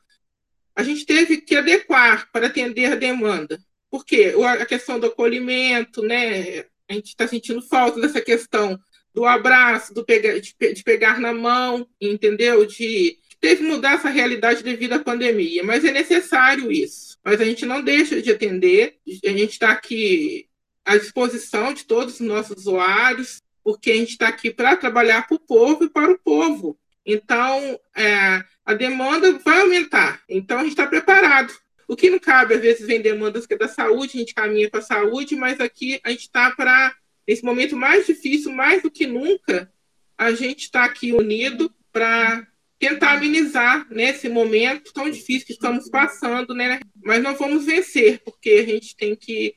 A 0.75 0.83
gente 0.83 1.07
teve 1.07 1.39
que 1.39 1.57
adequar 1.57 2.31
para 2.31 2.47
atender 2.47 2.93
a 2.93 2.97
demanda. 2.97 3.59
Porque 3.91 4.35
a 4.45 4.67
questão 4.67 5.01
do 5.01 5.07
acolhimento, 5.07 6.03
né? 6.03 6.65
A 6.89 6.93
gente 6.93 7.09
está 7.09 7.27
sentindo 7.27 7.63
falta 7.63 8.01
dessa 8.01 8.21
questão 8.21 8.79
do 9.15 9.25
abraço, 9.25 9.95
do 9.95 10.05
pegar, 10.05 10.39
de, 10.39 10.55
de 10.75 10.83
pegar 10.85 11.19
na 11.19 11.33
mão, 11.33 11.89
entendeu? 12.01 12.67
De 12.67 13.19
teve 13.41 13.63
que 13.63 13.69
mudar 13.69 13.95
essa 13.95 14.09
realidade 14.09 14.63
devido 14.63 14.95
à 14.95 14.99
pandemia, 14.99 15.63
mas 15.63 15.85
é 15.85 15.93
necessário 15.93 16.71
isso. 16.71 17.06
Mas 17.27 17.41
a 17.41 17.45
gente 17.45 17.67
não 17.67 17.83
deixa 17.83 18.23
de 18.23 18.31
atender, 18.31 18.99
a 19.25 19.31
gente 19.31 19.51
está 19.51 19.73
aqui 19.73 20.47
à 20.85 20.97
disposição 20.97 21.75
de 21.75 21.85
todos 21.85 22.15
os 22.15 22.21
nossos 22.21 22.59
usuários, 22.59 23.43
porque 23.65 23.91
a 23.91 23.97
gente 23.97 24.11
está 24.11 24.29
aqui 24.29 24.53
para 24.53 24.77
trabalhar 24.77 25.27
para 25.27 25.35
o 25.35 25.41
povo 25.41 25.85
e 25.85 25.91
para 25.91 26.13
o 26.13 26.19
povo. 26.19 26.79
Então, 27.05 27.81
é, 27.97 28.45
a 28.65 28.75
demanda 28.75 29.33
vai 29.41 29.63
aumentar. 29.63 30.23
Então, 30.29 30.59
a 30.59 30.63
gente 30.63 30.71
está 30.71 30.87
preparado. 30.87 31.53
O 31.89 31.97
que 31.97 32.09
não 32.09 32.21
cabe, 32.21 32.55
às 32.55 32.61
vezes, 32.61 32.87
vem 32.87 33.03
demandas 33.03 33.45
que 33.45 33.55
é 33.55 33.59
da 33.59 33.67
saúde, 33.67 34.13
a 34.15 34.21
gente 34.21 34.35
caminha 34.35 34.71
para 34.71 34.79
a 34.79 34.85
saúde, 34.85 35.35
mas 35.35 35.59
aqui 35.59 36.01
a 36.05 36.11
gente 36.11 36.23
está 36.23 36.53
para 36.53 36.95
Nesse 37.27 37.45
momento 37.45 37.77
mais 37.77 38.07
difícil, 38.07 38.53
mais 38.53 38.83
do 38.83 38.91
que 38.91 39.07
nunca, 39.07 39.71
a 40.17 40.33
gente 40.33 40.61
está 40.61 40.85
aqui 40.85 41.13
unido 41.13 41.75
para 41.93 42.47
tentar 42.79 43.15
amenizar 43.15 43.87
nesse 43.91 44.29
né, 44.29 44.35
momento 44.35 44.93
tão 44.93 45.11
difícil 45.11 45.47
que 45.47 45.53
estamos 45.53 45.89
passando, 45.89 46.55
né? 46.55 46.81
Mas 47.03 47.23
nós 47.23 47.39
vamos 47.39 47.65
vencer, 47.65 48.21
porque 48.25 48.51
a 48.51 48.65
gente 48.65 48.95
tem 48.97 49.17
que 49.17 49.55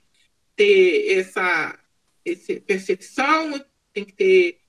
ter 0.56 1.20
essa, 1.20 1.78
essa 2.26 2.62
percepção, 2.62 3.64
tem 3.94 4.06
que 4.06 4.14
ter 4.14 4.60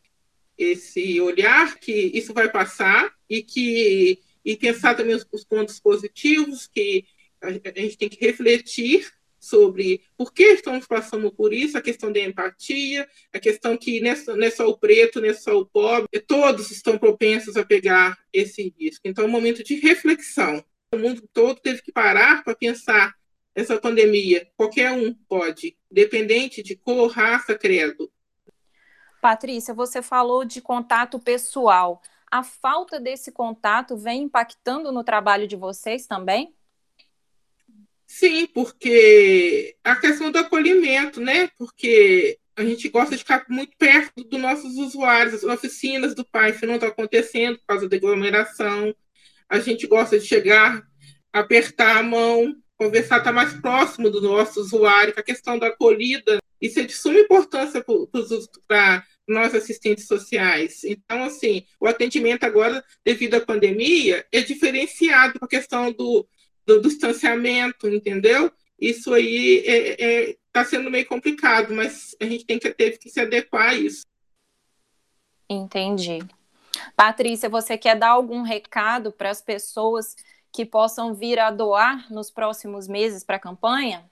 esse 0.59 1.21
olhar 1.21 1.79
que 1.79 1.93
isso 1.93 2.35
vai 2.35 2.51
passar 2.51 3.13
e 3.29 3.43
que 3.43 4.19
e 4.45 4.57
pensar 4.57 4.95
também 4.95 5.15
os, 5.15 5.27
os 5.31 5.45
pontos 5.45 5.79
positivos 5.79 6.67
que 6.67 7.05
a, 7.43 7.49
a 7.49 7.81
gente 7.81 7.97
tem 7.97 8.09
que 8.09 8.25
refletir 8.25 9.11
sobre 9.41 10.03
por 10.17 10.33
que 10.33 10.45
estamos 10.45 10.87
passando 10.87 11.33
por 11.33 11.53
isso, 11.53 11.79
a 11.79 11.83
questão 11.83 12.13
da 12.13 12.21
empatia, 12.21 13.09
a 13.33 13.41
questão 13.41 13.77
que 13.77 14.01
não 14.01 14.45
é 14.45 14.51
só 14.51 14.69
o 14.69 14.77
preto, 14.77 15.21
não 15.21 15.29
é 15.29 15.35
só 15.35 15.59
o 15.59 15.65
pobre, 15.65 16.21
todos 16.21 16.71
estão 16.71 16.99
propensos 16.99 17.57
a 17.57 17.65
pegar 17.65 18.19
esse 18.33 18.73
risco. 18.79 19.01
Então, 19.05 19.25
é 19.25 19.27
um 19.27 19.31
momento 19.31 19.65
de 19.65 19.77
reflexão. 19.77 20.63
O 20.93 20.99
mundo 20.99 21.27
todo 21.33 21.61
teve 21.61 21.81
que 21.81 21.91
parar 21.91 22.45
para 22.45 22.55
pensar 22.55 23.15
essa 23.55 23.81
pandemia. 23.81 24.47
Qualquer 24.57 24.93
um 24.93 25.15
pode, 25.15 25.77
dependente 25.91 26.63
de 26.63 26.77
cor, 26.77 27.11
raça, 27.11 27.57
credo. 27.57 28.11
Patrícia, 29.21 29.73
você 29.73 30.03
falou 30.03 30.45
de 30.45 30.61
contato 30.61 31.19
pessoal. 31.19 32.03
A 32.31 32.43
falta 32.43 33.01
desse 33.01 33.33
contato 33.33 33.97
vem 33.97 34.23
impactando 34.25 34.93
no 34.93 35.03
trabalho 35.03 35.47
de 35.47 35.57
vocês 35.57 36.07
também? 36.07 36.55
Sim, 38.13 38.45
porque 38.49 39.77
a 39.85 39.95
questão 39.95 40.33
do 40.33 40.39
acolhimento, 40.39 41.21
né? 41.21 41.49
Porque 41.57 42.41
a 42.57 42.65
gente 42.65 42.89
gosta 42.89 43.13
de 43.13 43.23
ficar 43.23 43.47
muito 43.49 43.77
perto 43.79 44.25
dos 44.25 44.41
nossos 44.41 44.77
usuários, 44.77 45.35
as 45.35 45.45
oficinas 45.45 46.13
do 46.13 46.25
pai, 46.25 46.53
se 46.53 46.67
não 46.67 46.75
está 46.75 46.89
acontecendo 46.89 47.57
por 47.59 47.67
causa 47.67 47.89
da 47.89 47.97
aglomeração. 47.97 48.93
A 49.49 49.61
gente 49.61 49.87
gosta 49.87 50.19
de 50.19 50.27
chegar, 50.27 50.83
apertar 51.33 51.99
a 51.99 52.03
mão, 52.03 52.53
conversar, 52.77 53.19
estar 53.19 53.31
tá 53.31 53.33
mais 53.33 53.55
próximo 53.55 54.11
do 54.11 54.21
nosso 54.21 54.61
usuário, 54.61 55.15
a 55.17 55.23
questão 55.23 55.57
da 55.57 55.69
acolhida, 55.69 56.41
isso 56.61 56.81
é 56.81 56.83
de 56.83 56.93
suma 56.93 57.21
importância 57.21 57.83
para 58.67 59.07
nós 59.27 59.55
assistentes 59.55 60.09
sociais. 60.09 60.83
Então, 60.83 61.23
assim, 61.23 61.65
o 61.79 61.87
atendimento 61.87 62.43
agora, 62.43 62.85
devido 63.05 63.35
à 63.35 63.41
pandemia, 63.41 64.27
é 64.33 64.43
diferenciado 64.43 65.39
com 65.39 65.45
a 65.45 65.49
questão 65.49 65.93
do, 65.93 66.29
do 66.79 66.89
distanciamento, 66.89 67.89
entendeu? 67.89 68.53
Isso 68.79 69.13
aí 69.13 69.59
está 69.59 69.73
é, 69.73 70.31
é, 70.31 70.37
tá 70.53 70.65
sendo 70.65 70.91
meio 70.91 71.07
complicado, 71.07 71.75
mas 71.75 72.17
a 72.21 72.25
gente 72.25 72.47
tem 72.47 72.59
que 72.59 72.73
teve 72.73 72.99
que 72.99 73.11
se 73.11 73.21
adequar 73.21 73.71
a 73.71 73.75
isso. 73.75 74.07
Entendi. 75.49 76.21
Patrícia, 76.97 77.49
você 77.49 77.77
quer 77.77 77.97
dar 77.97 78.11
algum 78.11 78.43
recado 78.43 79.13
para 79.13 79.31
as 79.31 79.43
pessoas 79.43 80.15
que 80.53 80.65
possam 80.65 81.15
vir 81.15 81.39
a 81.39 81.51
doar 81.51 82.11
nos 82.11 82.31
próximos 82.31 82.89
meses 82.89 83.25
para 83.25 83.37
a 83.37 83.41
campanha? 83.41 84.09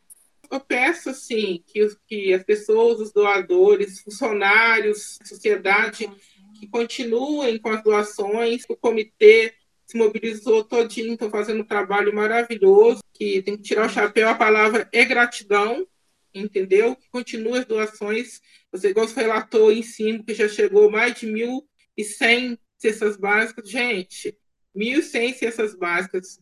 Eu 0.50 0.60
peço, 0.60 1.10
assim, 1.10 1.62
que, 1.66 1.86
que 2.06 2.32
as 2.32 2.42
pessoas, 2.42 3.00
os 3.00 3.12
doadores, 3.12 4.00
funcionários, 4.00 5.18
sociedade, 5.24 6.10
que 6.58 6.66
continuem 6.66 7.58
com 7.58 7.70
as 7.70 7.82
doações, 7.82 8.64
o 8.68 8.76
comitê 8.76 9.54
se 9.88 9.96
mobilizou 9.96 10.62
todinho, 10.62 11.14
estão 11.14 11.30
fazendo 11.30 11.62
um 11.62 11.66
trabalho 11.66 12.14
maravilhoso, 12.14 13.02
que 13.14 13.40
tem 13.40 13.56
que 13.56 13.62
tirar 13.62 13.86
o 13.86 13.88
chapéu, 13.88 14.28
a 14.28 14.34
palavra 14.34 14.86
é 14.92 15.02
gratidão, 15.02 15.88
entendeu? 16.34 16.94
Que 16.94 17.08
continue 17.08 17.60
as 17.60 17.64
doações. 17.64 18.42
Você, 18.70 18.92
você 18.92 19.22
relatou 19.22 19.72
em 19.72 19.82
cima, 19.82 20.22
que 20.22 20.34
já 20.34 20.46
chegou 20.46 20.90
mais 20.90 21.18
de 21.18 21.26
1.100 21.26 22.58
cestas 22.76 23.16
básicas. 23.16 23.70
Gente, 23.70 24.36
1.100 24.76 25.34
cestas 25.34 25.74
básicas 25.74 26.38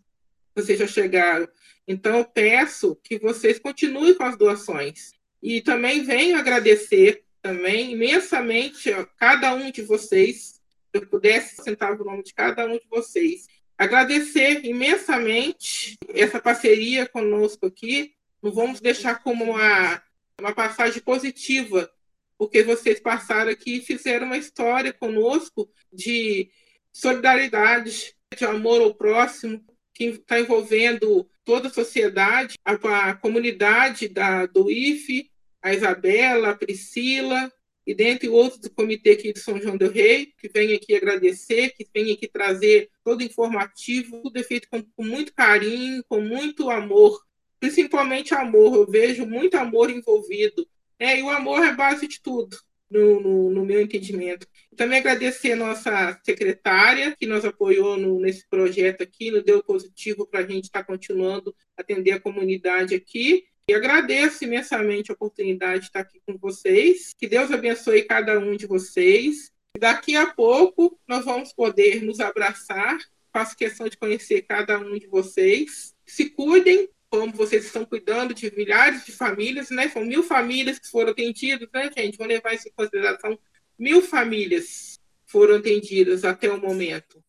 vocês 0.53 0.81
já 0.81 0.89
chegaram. 0.89 1.49
Então, 1.87 2.19
eu 2.19 2.25
peço 2.25 2.97
que 2.97 3.17
vocês 3.17 3.61
continuem 3.61 4.15
com 4.15 4.25
as 4.25 4.37
doações. 4.37 5.13
E 5.41 5.61
também 5.61 6.03
venho 6.03 6.37
agradecer 6.37 7.23
também 7.41 7.93
imensamente 7.93 8.93
a 8.93 9.05
cada 9.05 9.55
um 9.55 9.71
de 9.71 9.83
vocês 9.83 10.56
eu 10.97 11.07
pudesse 11.07 11.63
sentar 11.63 11.93
o 11.93 12.05
nome 12.05 12.23
de 12.23 12.35
cada 12.35 12.67
um 12.67 12.79
de 12.79 12.87
vocês. 12.89 13.47
Agradecer 13.79 14.65
imensamente 14.65 15.97
essa 16.09 16.41
parceria 16.41 17.07
conosco 17.07 17.67
aqui. 17.67 18.15
Não 18.43 18.51
vamos 18.51 18.81
deixar 18.81 19.23
como 19.23 19.45
uma, 19.45 20.03
uma 20.41 20.55
passagem 20.55 21.03
positiva, 21.03 21.91
porque 22.39 22.63
vocês 22.63 23.01
passaram 23.01 23.51
aqui 23.51 23.77
e 23.77 23.83
fizeram 23.83 24.27
uma 24.27 24.39
história 24.39 24.93
conosco 24.93 25.71
de 25.93 26.51
solidariedade, 26.93 28.15
de 28.37 28.45
amor 28.45 28.81
ao 28.81 28.95
próximo, 28.95 29.63
que 29.93 30.05
está 30.05 30.41
envolvendo 30.41 31.29
toda 31.45 31.69
a 31.69 31.73
sociedade, 31.73 32.57
a, 32.65 33.11
a 33.11 33.15
comunidade 33.15 34.09
da, 34.09 34.47
do 34.47 34.71
IFE, 34.71 35.31
a 35.63 35.75
Isabela, 35.75 36.51
a 36.51 36.57
Priscila, 36.57 37.51
e 37.87 37.95
dentre 37.95 38.29
outros 38.29 38.61
do 38.61 38.71
comitê 38.71 39.13
aqui 39.13 39.33
de 39.33 39.39
São 39.39 39.61
João 39.61 39.77
del 39.77 39.93
Rei, 39.93 40.33
que 40.39 40.49
vem 40.49 40.75
aqui 40.75 40.95
agradecer, 40.95 41.71
que 41.71 41.87
vem 41.95 42.13
aqui 42.13 42.27
trazer 42.27 42.91
todo 43.05 43.23
informativo, 43.23 44.21
tudo 44.23 44.39
é 44.39 44.43
feito 44.43 44.69
com, 44.69 44.83
com 44.83 45.05
muito 45.05 45.33
carinho, 45.33 46.03
com 46.09 46.21
muito 46.21 46.69
amor, 46.69 47.25
principalmente 47.61 48.35
amor, 48.35 48.75
eu 48.75 48.91
vejo 48.91 49.25
muito 49.25 49.57
amor 49.57 49.89
envolvido, 49.89 50.67
né? 50.99 51.21
e 51.21 51.23
o 51.23 51.31
amor 51.31 51.65
é 51.65 51.73
base 51.73 52.09
de 52.09 52.21
tudo, 52.21 52.57
no, 52.91 53.21
no, 53.21 53.51
no 53.51 53.65
meu 53.65 53.81
entendimento. 53.81 54.49
Também 54.77 54.99
agradecer 54.99 55.53
a 55.53 55.57
nossa 55.57 56.21
secretária, 56.25 57.15
que 57.17 57.25
nos 57.25 57.45
apoiou 57.45 57.97
no, 57.97 58.21
nesse 58.21 58.49
projeto 58.49 59.03
aqui, 59.03 59.31
nos 59.31 59.45
deu 59.45 59.63
positivo 59.63 60.27
para 60.27 60.41
a 60.41 60.47
gente 60.47 60.65
estar 60.65 60.81
tá 60.81 60.85
continuando 60.85 61.55
atender 61.77 62.13
a 62.13 62.21
comunidade 62.21 62.97
aqui, 62.97 63.45
e 63.69 63.75
agradeço 63.75 64.45
imensamente 64.45 65.11
a 65.11 65.15
oportunidade 65.15 65.81
de 65.81 65.87
estar 65.87 66.01
aqui 66.01 66.21
com 66.25 66.39
vocês. 66.39 67.13
Que 67.19 67.27
Deus 67.27 67.51
abençoe 67.51 68.05
cada 68.05 68.39
um 68.39 68.57
de 68.57 68.67
vocês. 68.67 69.51
Daqui 69.77 70.15
a 70.15 70.27
pouco 70.27 70.99
nós 71.07 71.25
vamos 71.25 71.53
poder 71.53 72.03
nos 72.03 72.21
abraçar. 72.21 72.97
Faço 73.33 73.57
questão 73.57 73.89
de 73.89 73.97
conhecer 73.97 74.43
cada 74.43 74.79
um 74.79 74.97
de 74.97 75.09
vocês. 75.09 75.95
Se 76.07 76.31
cuidem, 76.31 76.89
como 77.11 77.33
vocês 77.33 77.65
estão 77.65 77.85
cuidando 77.85 78.33
de 78.33 78.55
milhares 78.57 79.05
de 79.05 79.11
famílias, 79.11 79.69
né? 79.71 79.89
São 79.89 80.05
mil 80.05 80.23
famílias 80.23 80.79
que 80.79 80.89
foram 80.89 81.11
atendidas, 81.11 81.69
né, 81.75 81.91
gente? 81.97 82.19
Vou 82.19 82.27
levar 82.27 82.55
isso 82.55 82.69
em 82.69 82.73
consideração. 82.73 83.37
Mil 83.77 84.01
famílias 84.01 85.01
foram 85.27 85.57
atendidas 85.57 86.25
até 86.25 86.49
o 86.51 86.61
momento. 86.61 87.23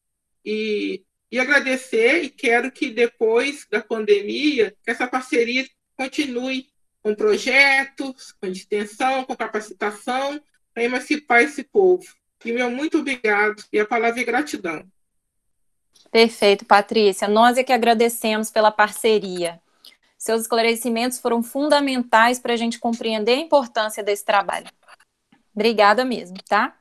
E, 0.45 1.03
e 1.31 1.39
agradecer 1.39 2.23
e 2.23 2.29
quero 2.29 2.71
que 2.71 2.91
depois 2.91 3.65
da 3.71 3.81
pandemia, 3.81 4.75
que 4.83 4.91
essa 4.91 5.07
parceria 5.07 5.65
continue 5.97 6.69
com 7.01 7.15
projetos, 7.15 8.33
com 8.33 8.47
extensão, 8.47 9.23
com 9.25 9.35
capacitação, 9.35 10.39
para 10.73 10.83
emancipar 10.83 11.41
esse 11.41 11.63
povo. 11.63 12.05
E 12.45 12.51
meu 12.51 12.69
muito 12.69 12.99
obrigado 12.99 13.63
e 13.73 13.79
a 13.79 13.85
palavra 13.85 14.21
é 14.21 14.23
gratidão. 14.23 14.85
Perfeito, 16.11 16.65
Patrícia. 16.65 17.27
Nós 17.27 17.57
é 17.57 17.63
que 17.63 17.73
agradecemos 17.73 18.49
pela 18.49 18.71
parceria. 18.71 19.59
Seus 20.17 20.41
esclarecimentos 20.41 21.19
foram 21.19 21.43
fundamentais 21.43 22.39
para 22.39 22.53
a 22.53 22.57
gente 22.57 22.79
compreender 22.79 23.33
a 23.33 23.41
importância 23.41 24.03
desse 24.03 24.23
trabalho. 24.25 24.67
Obrigada 25.53 26.05
mesmo, 26.05 26.37
tá? 26.47 26.77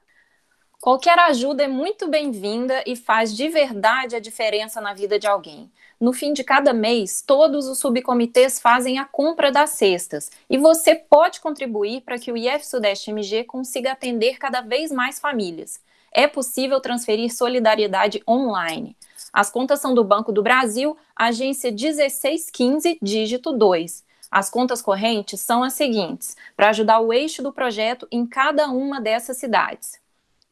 Qualquer 0.81 1.19
ajuda 1.19 1.65
é 1.65 1.69
muito 1.69 2.07
bem-vinda 2.07 2.85
e 2.87 2.95
faz 2.95 3.35
de 3.35 3.49
verdade 3.49 4.15
a 4.15 4.21
diferença 4.21 4.81
na 4.81 4.93
vida 4.93 5.19
de 5.19 5.27
alguém. 5.27 5.71
No 5.99 6.13
fim 6.13 6.33
de 6.33 6.45
cada 6.45 6.73
mês, 6.73 7.25
todos 7.27 7.67
os 7.67 7.79
subcomitês 7.79 8.61
fazem 8.61 8.99
a 8.99 9.05
compra 9.05 9.51
das 9.51 9.71
cestas 9.71 10.31
e 10.49 10.59
você 10.59 10.95
pode 10.95 11.41
contribuir 11.41 12.03
para 12.03 12.19
que 12.19 12.31
o 12.31 12.37
IF 12.37 12.65
Sudeste 12.65 13.11
MG 13.11 13.45
consiga 13.45 13.93
atender 13.93 14.37
cada 14.39 14.61
vez 14.61 14.93
mais 14.93 15.19
famílias. 15.19 15.81
É 16.13 16.29
possível 16.29 16.79
transferir 16.79 17.35
solidariedade 17.35 18.23
online. 18.29 18.95
As 19.33 19.51
contas 19.51 19.81
são 19.81 19.95
do 19.95 20.05
Banco 20.05 20.31
do 20.31 20.43
Brasil, 20.43 20.97
agência 21.17 21.73
1615, 21.73 22.99
dígito 23.03 23.53
2. 23.53 24.05
As 24.31 24.51
contas 24.51 24.83
correntes 24.83 25.41
são 25.41 25.65
as 25.65 25.73
seguintes, 25.73 26.37
para 26.55 26.69
ajudar 26.69 27.01
o 27.01 27.13
eixo 27.13 27.43
do 27.43 27.53
projeto 27.53 28.07
em 28.13 28.27
cada 28.27 28.69
uma 28.69 29.01
dessas 29.01 29.39
cidades. 29.39 30.06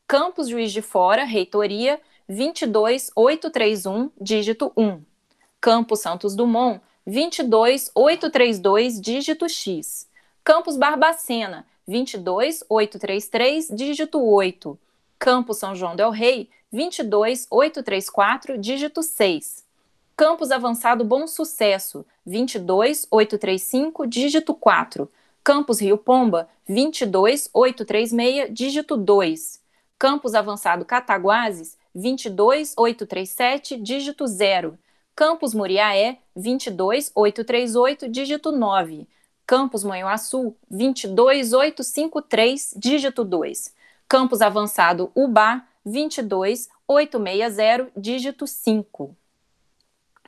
Campos 0.06 0.48
Juiz 0.48 0.70
de 0.70 0.82
Fora, 0.82 1.24
Reitoria, 1.24 1.98
22831, 2.28 4.10
dígito 4.20 4.70
1. 4.76 5.00
Campos 5.58 6.00
Santos 6.00 6.36
Dumont, 6.36 6.82
22832, 7.06 9.00
dígito 9.00 9.48
X. 9.48 10.06
Campos 10.44 10.76
Barbacena, 10.76 11.66
22833, 11.88 13.68
dígito 13.70 14.22
8. 14.22 14.78
Campos 15.18 15.56
São 15.56 15.74
João 15.74 15.96
del 15.96 16.10
Rei, 16.10 16.50
22834, 16.70 18.58
dígito 18.58 19.02
6. 19.02 19.64
Campos 20.14 20.50
Avançado 20.50 21.02
Bom 21.02 21.26
Sucesso, 21.26 22.04
22835, 22.26 24.06
dígito 24.06 24.52
4. 24.54 25.10
Campos 25.42 25.80
Rio 25.80 25.96
Pomba, 25.96 26.46
22836, 26.68 28.52
dígito 28.52 28.98
2. 28.98 29.63
Campos 30.04 30.34
Avançado 30.34 30.84
Cataguases, 30.84 31.78
22837, 31.94 33.78
dígito 33.78 34.26
0. 34.26 34.78
Campos 35.16 35.54
Muriaé, 35.54 36.18
22838, 36.36 38.10
dígito 38.10 38.52
9. 38.52 39.08
Campos 39.46 39.82
Manhuaçu, 39.82 40.54
22853, 40.70 42.74
dígito 42.76 43.24
2. 43.24 43.74
Campos 44.06 44.42
Avançado 44.42 45.10
Ubá, 45.14 45.66
22860, 45.86 47.90
dígito 47.96 48.46
5. 48.46 49.16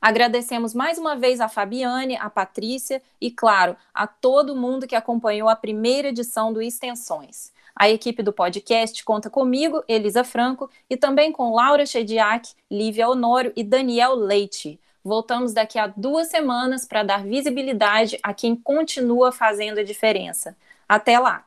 Agradecemos 0.01 0.73
mais 0.73 0.97
uma 0.97 1.15
vez 1.15 1.39
a 1.39 1.47
Fabiane, 1.47 2.17
a 2.17 2.31
Patrícia 2.31 2.99
e, 3.21 3.29
claro, 3.29 3.77
a 3.93 4.07
todo 4.07 4.55
mundo 4.55 4.87
que 4.87 4.95
acompanhou 4.95 5.47
a 5.47 5.55
primeira 5.55 6.07
edição 6.07 6.51
do 6.51 6.63
Extensões. 6.63 7.55
A 7.79 7.87
equipe 7.89 8.23
do 8.23 8.33
podcast 8.33 9.03
conta 9.05 9.29
comigo, 9.29 9.83
Elisa 9.87 10.23
Franco, 10.23 10.67
e 10.89 10.97
também 10.97 11.31
com 11.31 11.53
Laura 11.53 11.85
Chediak, 11.85 12.49
Lívia 12.71 13.07
Honório 13.07 13.53
e 13.55 13.63
Daniel 13.63 14.15
Leite. 14.15 14.79
Voltamos 15.03 15.53
daqui 15.53 15.77
a 15.77 15.85
duas 15.85 16.27
semanas 16.27 16.85
para 16.85 17.03
dar 17.03 17.23
visibilidade 17.23 18.17
a 18.23 18.33
quem 18.33 18.55
continua 18.55 19.31
fazendo 19.31 19.79
a 19.79 19.83
diferença. 19.83 20.57
Até 20.89 21.19
lá! 21.19 21.46